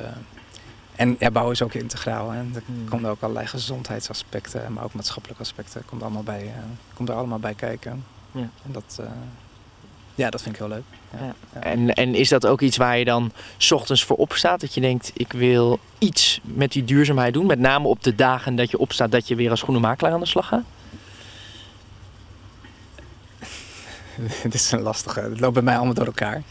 en 0.99 1.17
ja, 1.19 1.31
bouwen 1.31 1.55
is 1.55 1.63
ook 1.63 1.75
integraal. 1.75 2.31
Hè. 2.31 2.39
Er 2.39 2.63
hmm. 2.67 2.89
komen 2.89 3.11
ook 3.11 3.21
allerlei 3.21 3.47
gezondheidsaspecten, 3.47 4.73
maar 4.73 4.85
ook 4.85 4.95
maatschappelijke 4.95 5.43
aspecten. 5.43 5.83
Komt, 5.85 6.03
allemaal 6.03 6.23
bij, 6.23 6.45
uh, 6.45 6.53
komt 6.95 7.09
er 7.09 7.15
allemaal 7.15 7.39
bij 7.39 7.55
kijken. 7.55 8.05
Ja. 8.33 8.49
En 8.65 8.73
dat, 8.73 8.99
uh, 9.01 9.07
ja, 10.15 10.31
dat 10.31 10.43
vind 10.43 10.55
ik 10.55 10.61
heel 10.61 10.71
leuk. 10.71 10.85
Ja. 11.11 11.35
Ja. 11.55 11.61
En, 11.61 11.95
en 11.95 12.15
is 12.15 12.29
dat 12.29 12.47
ook 12.47 12.61
iets 12.61 12.77
waar 12.77 12.99
je 12.99 13.05
dan 13.05 13.33
s 13.57 13.73
ochtends 13.73 14.05
voor 14.05 14.17
opstaat? 14.17 14.61
Dat 14.61 14.75
je 14.75 14.81
denkt, 14.81 15.11
ik 15.15 15.33
wil 15.33 15.79
iets 15.99 16.41
met 16.43 16.73
die 16.73 16.85
duurzaamheid 16.85 17.35
doen. 17.35 17.47
Met 17.47 17.59
name 17.59 17.89
op 17.89 18.03
de 18.03 18.15
dagen 18.15 18.57
dat 18.57 18.71
je 18.71 18.79
opstaat, 18.79 19.11
dat 19.11 19.29
je 19.29 19.35
weer 19.35 19.51
als 19.51 19.63
groene 19.63 19.81
makelaar 19.81 20.13
aan 20.13 20.21
de 20.21 20.27
slag 20.27 20.47
gaat? 20.47 20.65
Het 24.43 24.55
is 24.55 24.73
een 24.73 24.83
lastige. 24.83 25.21
Het 25.21 25.41
loopt 25.41 25.55
bij 25.55 25.63
mij 25.63 25.77
allemaal 25.77 25.95
door 25.95 26.07
elkaar. 26.07 26.43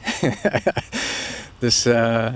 dus... 1.60 1.86
Uh, 1.86 2.34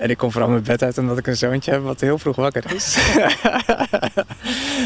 en 0.00 0.10
ik 0.10 0.16
kom 0.16 0.30
vooral 0.32 0.50
mijn 0.50 0.62
bed 0.62 0.82
uit 0.82 0.98
omdat 0.98 1.18
ik 1.18 1.26
een 1.26 1.36
zoontje 1.36 1.70
heb 1.70 1.82
wat 1.82 2.00
heel 2.00 2.18
vroeg 2.18 2.36
wakker 2.36 2.74
is. 2.74 3.14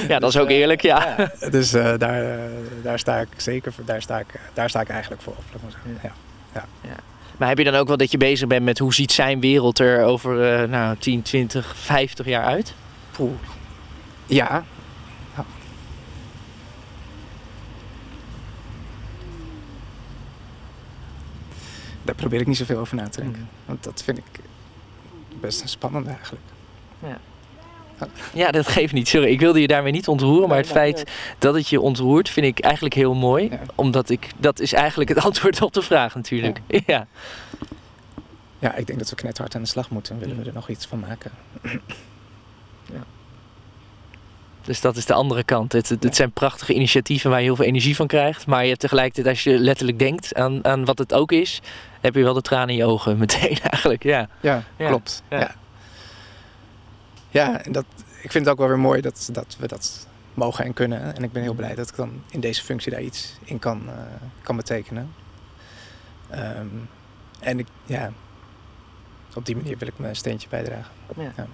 ja, 0.08 0.18
dat 0.18 0.30
is 0.30 0.36
ook 0.36 0.48
eerlijk, 0.48 0.82
ja. 0.82 1.14
ja 1.40 1.48
dus 1.50 1.74
uh, 1.74 1.94
daar, 1.98 2.22
uh, 2.22 2.42
daar 2.82 2.98
sta 2.98 3.18
ik 3.18 3.28
zeker 3.36 3.72
voor. 3.72 3.84
Daar 3.84 4.02
sta 4.02 4.18
ik, 4.18 4.40
daar 4.54 4.68
sta 4.68 4.80
ik 4.80 4.88
eigenlijk 4.88 5.22
voor 5.22 5.32
op. 5.32 5.44
Ja. 6.02 6.12
Ja. 6.54 6.64
ja. 6.80 6.96
Maar 7.36 7.48
heb 7.48 7.58
je 7.58 7.64
dan 7.64 7.74
ook 7.74 7.88
wel 7.88 7.96
dat 7.96 8.10
je 8.10 8.18
bezig 8.18 8.48
bent 8.48 8.64
met 8.64 8.78
hoe 8.78 8.94
ziet 8.94 9.12
zijn 9.12 9.40
wereld 9.40 9.78
er 9.78 10.04
over 10.04 10.62
uh, 10.62 10.68
nou, 10.68 10.96
10, 10.98 11.22
20, 11.22 11.76
50 11.76 12.26
jaar 12.26 12.44
uit? 12.44 12.74
Poeh. 13.10 13.32
Ja. 14.26 14.64
Daar 22.04 22.14
probeer 22.14 22.40
ik 22.40 22.46
niet 22.46 22.56
zoveel 22.56 22.78
over 22.78 22.96
na 22.96 23.08
te 23.08 23.20
denken. 23.20 23.40
Mm. 23.40 23.48
Want 23.64 23.84
dat 23.84 24.02
vind 24.04 24.18
ik 24.18 24.24
best 25.44 25.68
spannend 25.68 26.06
eigenlijk. 26.06 26.44
Ja. 26.98 27.18
Ja, 28.32 28.50
dat 28.50 28.68
geeft 28.68 28.92
niet. 28.92 29.08
Sorry, 29.08 29.30
ik 29.30 29.40
wilde 29.40 29.60
je 29.60 29.66
daarmee 29.66 29.92
niet 29.92 30.08
ontroeren. 30.08 30.48
Maar 30.48 30.58
het 30.58 30.66
feit 30.66 31.04
dat 31.38 31.54
het 31.54 31.68
je 31.68 31.80
ontroert, 31.80 32.28
vind 32.28 32.46
ik 32.46 32.64
eigenlijk 32.64 32.94
heel 32.94 33.14
mooi. 33.14 33.50
Omdat 33.74 34.10
ik, 34.10 34.30
dat 34.36 34.60
is 34.60 34.72
eigenlijk 34.72 35.10
het 35.10 35.24
antwoord 35.24 35.62
op 35.62 35.72
de 35.72 35.82
vraag 35.82 36.14
natuurlijk. 36.14 36.60
Ja. 36.86 37.06
ja. 38.58 38.74
ik 38.74 38.86
denk 38.86 38.98
dat 38.98 39.10
we 39.10 39.16
knethard 39.16 39.54
aan 39.54 39.62
de 39.62 39.68
slag 39.68 39.90
moeten. 39.90 40.14
En 40.14 40.20
willen 40.20 40.36
we 40.36 40.44
er 40.44 40.54
nog 40.54 40.68
iets 40.68 40.86
van 40.86 41.00
maken. 41.00 41.30
Dus 44.64 44.80
dat 44.80 44.96
is 44.96 45.06
de 45.06 45.12
andere 45.12 45.44
kant. 45.44 45.72
Het, 45.72 45.88
het, 45.88 46.16
zijn 46.16 46.32
prachtige 46.32 46.74
initiatieven 46.74 47.30
waar 47.30 47.38
je 47.38 47.44
heel 47.44 47.56
veel 47.56 47.64
energie 47.64 47.96
van 47.96 48.06
krijgt. 48.06 48.46
Maar 48.46 48.62
je 48.62 48.68
hebt 48.68 48.80
tegelijkertijd, 48.80 49.26
als 49.26 49.44
je 49.44 49.58
letterlijk 49.58 49.98
denkt 49.98 50.34
aan, 50.34 50.64
aan 50.64 50.84
wat 50.84 50.98
het 50.98 51.12
ook 51.12 51.32
is, 51.32 51.60
heb 52.00 52.14
je 52.14 52.22
wel 52.22 52.34
de 52.34 52.40
tranen 52.40 52.68
in 52.68 52.76
je 52.76 52.84
ogen 52.84 53.18
meteen 53.24 53.58
eigenlijk. 53.60 54.02
Ja, 54.02 54.28
ja, 54.40 54.62
klopt. 54.76 55.22
Ja, 55.30 55.54
ja. 57.30 57.62
en 57.64 57.72
dat, 57.72 57.84
ik 58.22 58.32
vind 58.32 58.44
het 58.44 58.48
ook 58.48 58.58
wel 58.58 58.68
weer 58.68 58.78
mooi 58.78 59.00
dat, 59.00 59.28
dat 59.32 59.56
we 59.58 59.68
dat 59.68 60.06
mogen 60.34 60.64
en 60.64 60.72
kunnen. 60.72 61.16
En 61.16 61.22
ik 61.22 61.32
ben 61.32 61.42
heel 61.42 61.54
blij 61.54 61.74
dat 61.74 61.88
ik 61.88 61.96
dan 61.96 62.22
in 62.30 62.40
deze 62.40 62.62
functie 62.62 62.92
daar 62.92 63.02
iets 63.02 63.38
in 63.44 63.58
kan, 63.58 63.82
uh, 63.86 63.92
kan 64.42 64.56
betekenen. 64.56 65.12
Um, 66.34 66.88
en 67.40 67.58
ik, 67.58 67.66
ja, 67.84 68.12
op 69.34 69.46
die 69.46 69.56
manier 69.56 69.78
wil 69.78 69.88
ik 69.88 69.98
mijn 69.98 70.16
steentje 70.16 70.48
bijdragen. 70.48 70.92
Ja. 71.16 71.46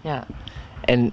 ja. 0.00 0.26
En 0.80 1.12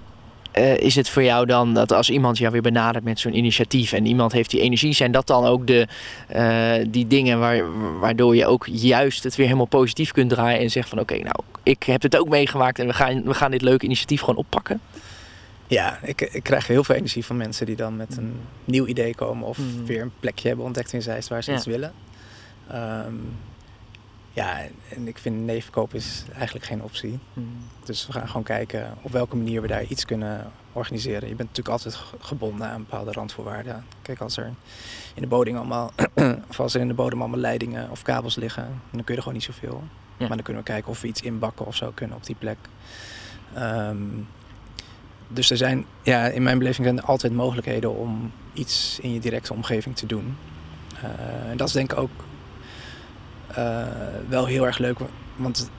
uh, 0.58 0.76
is 0.76 0.94
het 0.94 1.08
voor 1.08 1.22
jou 1.22 1.46
dan 1.46 1.74
dat 1.74 1.92
als 1.92 2.10
iemand 2.10 2.38
jou 2.38 2.52
weer 2.52 2.62
benadert 2.62 3.04
met 3.04 3.20
zo'n 3.20 3.36
initiatief 3.36 3.92
en 3.92 4.06
iemand 4.06 4.32
heeft 4.32 4.50
die 4.50 4.60
energie, 4.60 4.92
zijn 4.92 5.12
dat 5.12 5.26
dan 5.26 5.44
ook 5.44 5.66
de, 5.66 5.86
uh, 6.36 6.72
die 6.88 7.06
dingen 7.06 7.38
waar, 7.38 7.62
waardoor 7.98 8.36
je 8.36 8.46
ook 8.46 8.66
juist 8.70 9.22
het 9.24 9.36
weer 9.36 9.46
helemaal 9.46 9.66
positief 9.66 10.12
kunt 10.12 10.30
draaien 10.30 10.60
en 10.60 10.70
zegt 10.70 10.88
van 10.88 11.00
oké, 11.00 11.12
okay, 11.12 11.24
nou 11.24 11.44
ik 11.62 11.82
heb 11.82 12.02
het 12.02 12.16
ook 12.16 12.28
meegemaakt 12.28 12.78
en 12.78 12.86
we 12.86 12.92
gaan, 12.92 13.22
we 13.22 13.34
gaan 13.34 13.50
dit 13.50 13.62
leuke 13.62 13.84
initiatief 13.84 14.20
gewoon 14.20 14.36
oppakken? 14.36 14.80
Ja, 15.66 15.98
ik, 16.02 16.20
ik 16.20 16.42
krijg 16.42 16.66
heel 16.66 16.84
veel 16.84 16.94
energie 16.94 17.24
van 17.24 17.36
mensen 17.36 17.66
die 17.66 17.76
dan 17.76 17.96
met 17.96 18.16
een 18.16 18.40
nieuw 18.64 18.86
idee 18.86 19.14
komen 19.14 19.48
of 19.48 19.58
mm. 19.58 19.86
weer 19.86 20.02
een 20.02 20.12
plekje 20.20 20.48
hebben 20.48 20.66
ontdekt 20.66 20.92
in 20.92 21.02
Zeist 21.02 21.28
waar 21.28 21.42
ze 21.42 21.50
ja. 21.50 21.56
iets 21.56 21.66
willen. 21.66 21.92
Ehm, 22.70 23.14
ja, 24.36 24.58
en 24.88 25.08
ik 25.08 25.18
vind 25.18 25.44
neefkoop 25.44 25.94
is 25.94 26.24
eigenlijk 26.34 26.64
geen 26.64 26.82
optie. 26.82 27.18
Dus 27.84 28.06
we 28.06 28.12
gaan 28.12 28.26
gewoon 28.26 28.42
kijken 28.42 28.94
op 29.02 29.12
welke 29.12 29.36
manier 29.36 29.62
we 29.62 29.68
daar 29.68 29.84
iets 29.84 30.04
kunnen 30.04 30.50
organiseren. 30.72 31.28
Je 31.28 31.34
bent 31.34 31.48
natuurlijk 31.48 31.68
altijd 31.68 31.96
gebonden 32.20 32.68
aan 32.68 32.86
bepaalde 32.88 33.12
randvoorwaarden. 33.12 33.84
Kijk, 34.02 34.20
als 34.20 34.36
er 34.36 34.52
in 35.14 35.22
de 35.22 35.28
bodem 35.28 35.56
allemaal, 35.56 35.92
of 36.50 36.60
als 36.60 36.74
er 36.74 36.80
in 36.80 36.88
de 36.88 36.94
bodem 36.94 37.20
allemaal 37.20 37.38
leidingen 37.38 37.90
of 37.90 38.02
kabels 38.02 38.36
liggen, 38.36 38.80
dan 38.90 39.04
kun 39.04 39.04
je 39.06 39.12
er 39.12 39.18
gewoon 39.18 39.34
niet 39.34 39.42
zoveel. 39.42 39.82
Ja. 40.16 40.26
Maar 40.26 40.36
dan 40.36 40.42
kunnen 40.42 40.62
we 40.62 40.68
kijken 40.68 40.90
of 40.90 41.00
we 41.00 41.08
iets 41.08 41.22
inbakken 41.22 41.66
of 41.66 41.76
zo 41.76 41.90
kunnen 41.94 42.16
op 42.16 42.26
die 42.26 42.36
plek. 42.38 42.58
Ehm, 43.54 43.96
dus 45.28 45.50
er 45.50 45.56
zijn, 45.56 45.86
ja, 46.02 46.26
in 46.26 46.42
mijn 46.42 46.58
beleving 46.58 46.86
zijn 46.86 46.98
er 46.98 47.04
altijd 47.04 47.32
mogelijkheden 47.32 47.96
om 47.96 48.32
iets 48.52 48.98
in 49.02 49.12
je 49.12 49.20
directe 49.20 49.52
omgeving 49.52 49.96
te 49.96 50.06
doen. 50.06 50.36
Uh, 50.94 51.50
en 51.50 51.56
dat 51.56 51.68
is 51.68 51.74
denk 51.74 51.92
ik 51.92 51.98
ook 51.98 52.10
wel 54.28 54.46
heel 54.46 54.66
erg 54.66 54.78
leuk, 54.78 54.98
want 55.36 55.70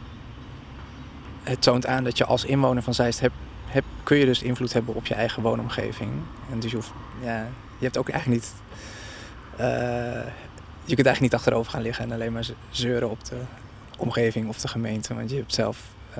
het 1.43 1.61
toont 1.61 1.85
aan 1.85 2.03
dat 2.03 2.17
je 2.17 2.25
als 2.25 2.45
inwoner 2.45 2.83
van 2.83 2.93
Zeist 2.93 3.19
hebt, 3.19 3.35
heb, 3.65 3.83
kun 4.03 4.17
je 4.17 4.25
dus 4.25 4.41
invloed 4.41 4.73
hebben 4.73 4.95
op 4.95 5.05
je 5.05 5.13
eigen 5.13 5.41
woonomgeving. 5.41 6.11
En 6.51 6.59
dus 6.59 6.71
je, 6.71 6.79
ja, 7.21 7.47
je 7.77 7.83
hebt 7.83 7.97
ook 7.97 8.09
eigenlijk 8.09 8.41
niet. 8.41 8.53
Uh, 9.59 9.65
je 10.83 10.95
kunt 10.95 11.05
eigenlijk 11.05 11.19
niet 11.19 11.33
achterover 11.33 11.71
gaan 11.71 11.81
liggen 11.81 12.05
en 12.05 12.11
alleen 12.11 12.33
maar 12.33 12.47
zeuren 12.69 13.09
op 13.09 13.25
de 13.25 13.37
omgeving 13.97 14.47
of 14.47 14.57
de 14.57 14.67
gemeente. 14.67 15.15
Want 15.15 15.29
je 15.29 15.35
hebt 15.35 15.53
zelf, 15.53 15.83
uh, 16.09 16.15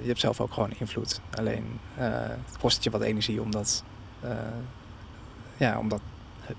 je 0.00 0.06
hebt 0.06 0.20
zelf 0.20 0.40
ook 0.40 0.52
gewoon 0.52 0.70
invloed. 0.78 1.20
Alleen 1.34 1.80
het 2.46 2.58
kost 2.60 2.84
je 2.84 2.90
wat 2.90 3.02
energie 3.02 3.42
om 3.42 3.50
dat, 3.50 3.84
ja, 5.56 5.78
om 5.78 5.88
dat 5.88 6.00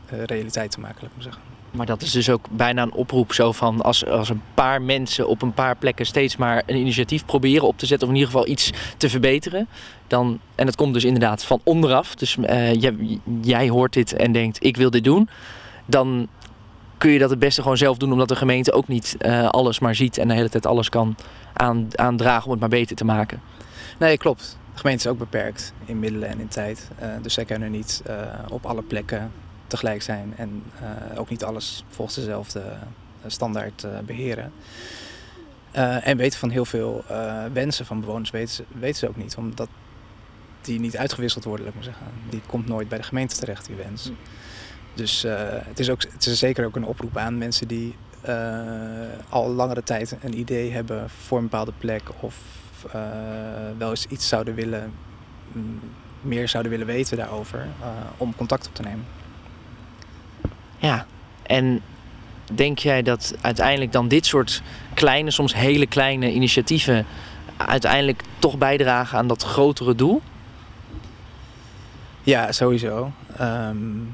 realiteit 0.10 0.72
te 0.72 0.80
maken, 0.80 1.02
laat 1.02 1.10
ik 1.10 1.16
maar 1.16 1.24
zeggen. 1.24 1.42
Maar 1.72 1.86
dat 1.86 2.02
is 2.02 2.12
dus 2.12 2.30
ook 2.30 2.46
bijna 2.52 2.82
een 2.82 2.94
oproep 2.94 3.34
zo 3.34 3.52
van 3.52 3.82
als, 3.82 4.06
als 4.06 4.30
een 4.30 4.42
paar 4.54 4.82
mensen 4.82 5.28
op 5.28 5.42
een 5.42 5.54
paar 5.54 5.76
plekken 5.76 6.06
steeds 6.06 6.38
maar 6.38 6.64
een 6.66 6.76
initiatief 6.76 7.26
proberen 7.26 7.68
op 7.68 7.78
te 7.78 7.86
zetten 7.86 8.08
of 8.08 8.14
in 8.14 8.20
ieder 8.20 8.34
geval 8.34 8.52
iets 8.52 8.72
te 8.98 9.10
verbeteren. 9.10 9.68
Dan, 10.08 10.40
en 10.56 10.66
het 10.66 10.76
komt 10.76 10.94
dus 10.94 11.04
inderdaad 11.04 11.44
van 11.44 11.62
onderaf. 11.64 12.16
Dus 12.16 12.36
uh, 12.38 12.74
jij, 12.74 12.96
jij 13.42 13.70
hoort 13.70 13.94
dit 13.94 14.14
en 14.14 14.32
denkt 14.32 14.66
ik 14.66 14.78
wil 14.78 14.90
dit 14.90 15.04
doen. 15.04 15.30
Dan 15.86 16.28
kun 16.98 17.12
je 17.12 17.20
dat 17.20 17.30
het 17.30 17.40
beste 17.40 17.62
gewoon 17.62 17.78
zelf 17.78 17.98
doen 17.98 18.12
omdat 18.12 18.28
de 18.28 18.36
gemeente 18.36 18.72
ook 18.72 18.88
niet 18.88 19.18
uh, 19.20 19.50
alles 19.50 19.80
maar 19.80 19.96
ziet 19.96 20.18
en 20.18 20.28
de 20.28 20.34
hele 20.34 20.50
tijd 20.50 20.66
alles 20.66 20.90
kan 20.90 21.16
aan, 21.54 21.88
aandragen 21.96 22.46
om 22.46 22.52
het 22.52 22.60
maar 22.60 22.70
beter 22.70 22.96
te 22.96 23.06
maken. 23.06 23.42
Nee, 24.00 24.18
klopt. 24.18 24.58
De 24.74 24.80
gemeente 24.80 25.04
is 25.06 25.12
ook 25.12 25.18
beperkt 25.18 25.74
in 25.86 26.00
middelen 26.00 26.30
en 26.30 26.40
in 26.40 26.48
tijd. 26.48 26.90
Uh, 27.02 27.08
dus 27.22 27.34
zij 27.34 27.46
kunnen 27.46 27.72
niet 27.72 28.04
op 28.50 28.66
alle 28.66 28.82
plekken 28.82 29.32
tegelijk 29.70 30.02
zijn 30.02 30.34
en 30.38 30.64
uh, 30.82 31.20
ook 31.20 31.30
niet 31.30 31.44
alles 31.44 31.84
volgens 31.90 32.18
dezelfde 32.18 32.64
standaard 33.26 33.84
uh, 33.84 34.00
beheren. 34.06 34.52
Uh, 35.76 36.08
en 36.08 36.18
weten 36.18 36.40
van 36.40 36.50
heel 36.50 36.66
veel 36.66 37.04
wensen 37.54 37.86
van 37.86 38.00
bewoners 38.00 38.30
weten 38.30 38.56
ze, 38.56 38.64
weten 38.80 39.00
ze 39.00 39.08
ook 39.08 39.16
niet, 39.16 39.36
omdat 39.36 39.70
die 40.62 40.80
niet 40.80 40.98
uitgewisseld 40.98 41.44
worden, 41.44 41.66
laat 41.66 41.76
ik 41.76 41.82
maar 41.86 41.94
zeggen. 41.94 42.14
Die 42.30 42.42
komt 42.48 42.68
nooit 42.68 42.90
bij 42.90 42.98
de 42.98 43.04
gemeente 43.04 43.36
terecht, 43.36 43.66
die 43.66 43.76
wens. 43.76 44.06
Hm. 44.06 44.12
Dus 44.94 45.22
het, 45.66 45.80
is 45.80 45.90
ook, 45.90 46.02
het 46.02 46.26
is 46.26 46.40
zeker 46.40 46.66
ook 46.66 46.76
een 46.76 46.86
oproep 46.86 47.18
aan 47.18 47.38
mensen 47.38 47.68
die 47.68 47.96
al 49.30 49.50
langere 49.50 49.84
tijd 49.84 50.16
een 50.22 50.40
idee 50.40 50.72
hebben 50.72 51.10
voor 51.10 51.38
een 51.38 51.44
bepaalde 51.44 51.74
plek 51.78 52.02
of 52.20 52.36
wel 53.78 53.90
eens 53.90 54.06
iets 54.06 54.28
zouden 54.28 54.56
willen, 54.56 54.94
meer 56.22 56.50
zouden 56.50 56.72
willen 56.72 56.88
weten 56.88 57.18
daarover, 57.18 57.68
om 58.18 58.36
contact 58.36 58.68
op 58.68 58.76
te 58.76 58.82
nemen. 58.82 59.06
Ja, 60.80 61.06
en 61.44 61.82
denk 62.54 62.80
jij 62.80 63.02
dat 63.02 63.36
uiteindelijk 63.42 63.92
dan 63.92 64.08
dit 64.08 64.26
soort 64.26 64.62
kleine, 64.94 65.32
soms 65.32 65.54
hele 65.54 65.88
kleine 65.88 66.32
initiatieven 66.34 67.06
uiteindelijk 67.58 68.24
toch 68.40 68.58
bijdragen 68.58 69.18
aan 69.18 69.28
dat 69.28 69.44
grotere 69.44 69.96
doel? 69.96 70.22
Ja, 72.24 72.52
sowieso. 72.52 73.12
Um, 73.42 74.14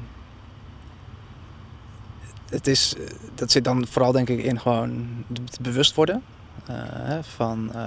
het 2.48 2.66
is, 2.66 2.94
dat 3.34 3.50
zit 3.50 3.64
dan 3.64 3.86
vooral 3.86 4.12
denk 4.12 4.28
ik 4.28 4.44
in 4.44 4.60
gewoon 4.60 5.06
het 5.42 5.58
bewust 5.60 5.94
worden. 5.94 6.22
Uh, 6.70 7.18
van, 7.20 7.70
uh, 7.74 7.80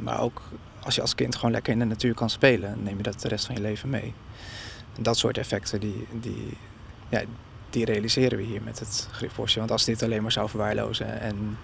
maar 0.00 0.20
ook 0.20 0.42
als 0.82 0.94
je 0.94 1.00
als 1.00 1.14
kind 1.14 1.36
gewoon 1.36 1.50
lekker 1.50 1.72
in 1.72 1.78
de 1.78 1.84
natuur 1.84 2.14
kan 2.14 2.30
spelen, 2.30 2.82
neem 2.82 2.96
je 2.96 3.02
dat 3.02 3.20
de 3.20 3.28
rest 3.28 3.46
van 3.46 3.54
je 3.54 3.60
leven 3.60 3.88
mee. 3.88 4.14
Dat 5.00 5.18
soort 5.18 5.38
effecten, 5.38 5.80
die, 5.80 6.06
die, 6.12 6.56
ja, 7.08 7.22
die 7.70 7.84
realiseren 7.84 8.38
we 8.38 8.44
hier 8.44 8.62
met 8.62 8.78
het 8.78 9.08
griffbosje. 9.12 9.58
Want 9.58 9.70
als 9.70 9.84
dit 9.84 10.02
alleen 10.02 10.22
maar 10.22 10.32
zou 10.32 10.48
verwaarlozen 10.48 11.20
en 11.20 11.58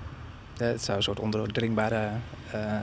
het 0.56 0.82
zou 0.82 0.96
een 0.96 1.02
soort 1.02 1.20
ondoordringbare 1.20 2.10
uh, 2.54 2.76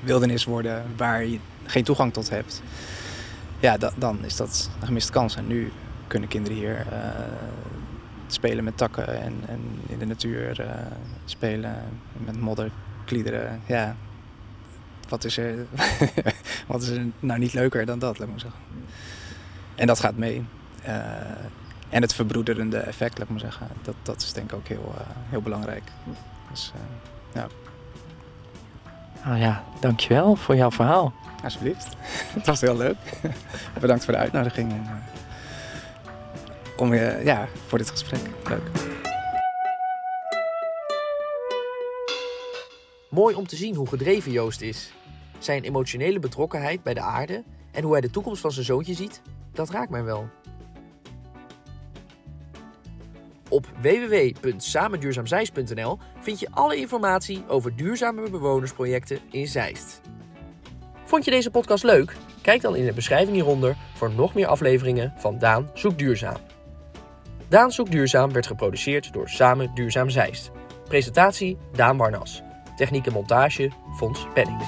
wildernis 0.00 0.44
worden 0.44 0.84
waar 0.96 1.24
je 1.24 1.38
geen 1.64 1.84
toegang 1.84 2.12
tot 2.12 2.30
hebt, 2.30 2.62
ja, 3.60 3.76
da 3.76 3.92
dan 3.96 4.24
is 4.24 4.36
dat 4.36 4.70
een 4.80 4.86
gemiste 4.86 5.12
kans. 5.12 5.36
En 5.36 5.46
nu 5.46 5.72
kunnen 6.06 6.28
kinderen 6.28 6.58
hier 6.58 6.86
uh, 6.92 6.98
spelen 8.26 8.64
met 8.64 8.76
takken 8.76 9.22
en, 9.22 9.34
en 9.46 9.60
in 9.86 9.98
de 9.98 10.06
natuur 10.06 10.66
spelen 11.24 11.82
met 12.24 12.40
modder, 12.40 12.70
kliederen. 13.04 13.60
Ja, 13.66 13.96
wat 15.08 15.24
is, 15.24 15.36
er, 15.36 15.66
wat 16.66 16.82
is 16.82 16.88
er 16.88 17.06
nou 17.20 17.38
niet 17.38 17.52
leuker 17.52 17.86
dan 17.86 17.98
dat, 17.98 18.18
laat 18.18 18.28
maar 18.28 18.40
zeggen. 18.40 18.60
En 19.74 19.86
dat 19.86 20.00
gaat 20.00 20.16
mee. 20.16 20.44
En 21.92 22.02
het 22.02 22.14
verbroederende 22.14 22.76
effect, 22.76 23.18
laat 23.18 23.26
ik 23.26 23.32
maar 23.32 23.40
zeggen. 23.40 23.68
Dat, 23.82 23.94
dat 24.02 24.22
is 24.22 24.32
denk 24.32 24.50
ik 24.50 24.56
ook 24.56 24.68
heel, 24.68 24.94
uh, 24.94 25.00
heel 25.28 25.42
belangrijk. 25.42 25.82
Dus, 26.50 26.72
uh, 26.74 26.80
ja. 27.34 27.46
Nou 29.24 29.38
ja, 29.38 29.64
dankjewel 29.80 30.36
voor 30.36 30.56
jouw 30.56 30.70
verhaal. 30.70 31.12
Alsjeblieft. 31.44 31.86
het 32.36 32.46
was 32.46 32.60
heel 32.60 32.76
leuk. 32.76 32.96
Bedankt 33.80 34.04
voor 34.04 34.12
de 34.12 34.18
uitnodiging. 34.18 34.72
En, 34.72 34.82
uh, 34.84 34.90
om, 36.76 36.94
ja, 37.24 37.48
voor 37.66 37.78
dit 37.78 37.90
gesprek. 37.90 38.20
Leuk. 38.48 38.70
Mooi 43.10 43.34
om 43.34 43.46
te 43.46 43.56
zien 43.56 43.74
hoe 43.74 43.88
gedreven 43.88 44.32
Joost 44.32 44.60
is. 44.60 44.92
Zijn 45.38 45.62
emotionele 45.62 46.18
betrokkenheid 46.18 46.82
bij 46.82 46.94
de 46.94 47.00
aarde 47.00 47.42
en 47.70 47.82
hoe 47.82 47.92
hij 47.92 48.00
de 48.00 48.10
toekomst 48.10 48.40
van 48.40 48.52
zijn 48.52 48.64
zoontje 48.64 48.94
ziet, 48.94 49.22
dat 49.52 49.70
raakt 49.70 49.90
mij 49.90 50.02
wel. 50.02 50.28
Op 53.52 53.66
www.samenduurzaamzeist.nl 53.80 55.98
vind 56.20 56.40
je 56.40 56.48
alle 56.50 56.76
informatie 56.76 57.44
over 57.48 57.76
duurzame 57.76 58.30
bewonersprojecten 58.30 59.18
in 59.30 59.46
Zeist. 59.46 60.00
Vond 61.04 61.24
je 61.24 61.30
deze 61.30 61.50
podcast 61.50 61.84
leuk? 61.84 62.16
Kijk 62.42 62.60
dan 62.60 62.76
in 62.76 62.84
de 62.84 62.92
beschrijving 62.92 63.36
hieronder 63.36 63.76
voor 63.94 64.10
nog 64.10 64.34
meer 64.34 64.46
afleveringen 64.46 65.12
van 65.16 65.38
Daan 65.38 65.70
Zoekt 65.74 65.98
Duurzaam. 65.98 66.36
Daan 67.48 67.72
Zoekt 67.72 67.90
Duurzaam 67.90 68.32
werd 68.32 68.46
geproduceerd 68.46 69.12
door 69.12 69.28
Samen 69.28 69.70
Duurzaam 69.74 70.10
Zeist. 70.10 70.50
Presentatie 70.84 71.56
Daan 71.72 71.96
Warnas. 71.96 72.42
Techniek 72.76 73.06
en 73.06 73.12
montage 73.12 73.70
Fons 73.96 74.26
Pennings. 74.34 74.66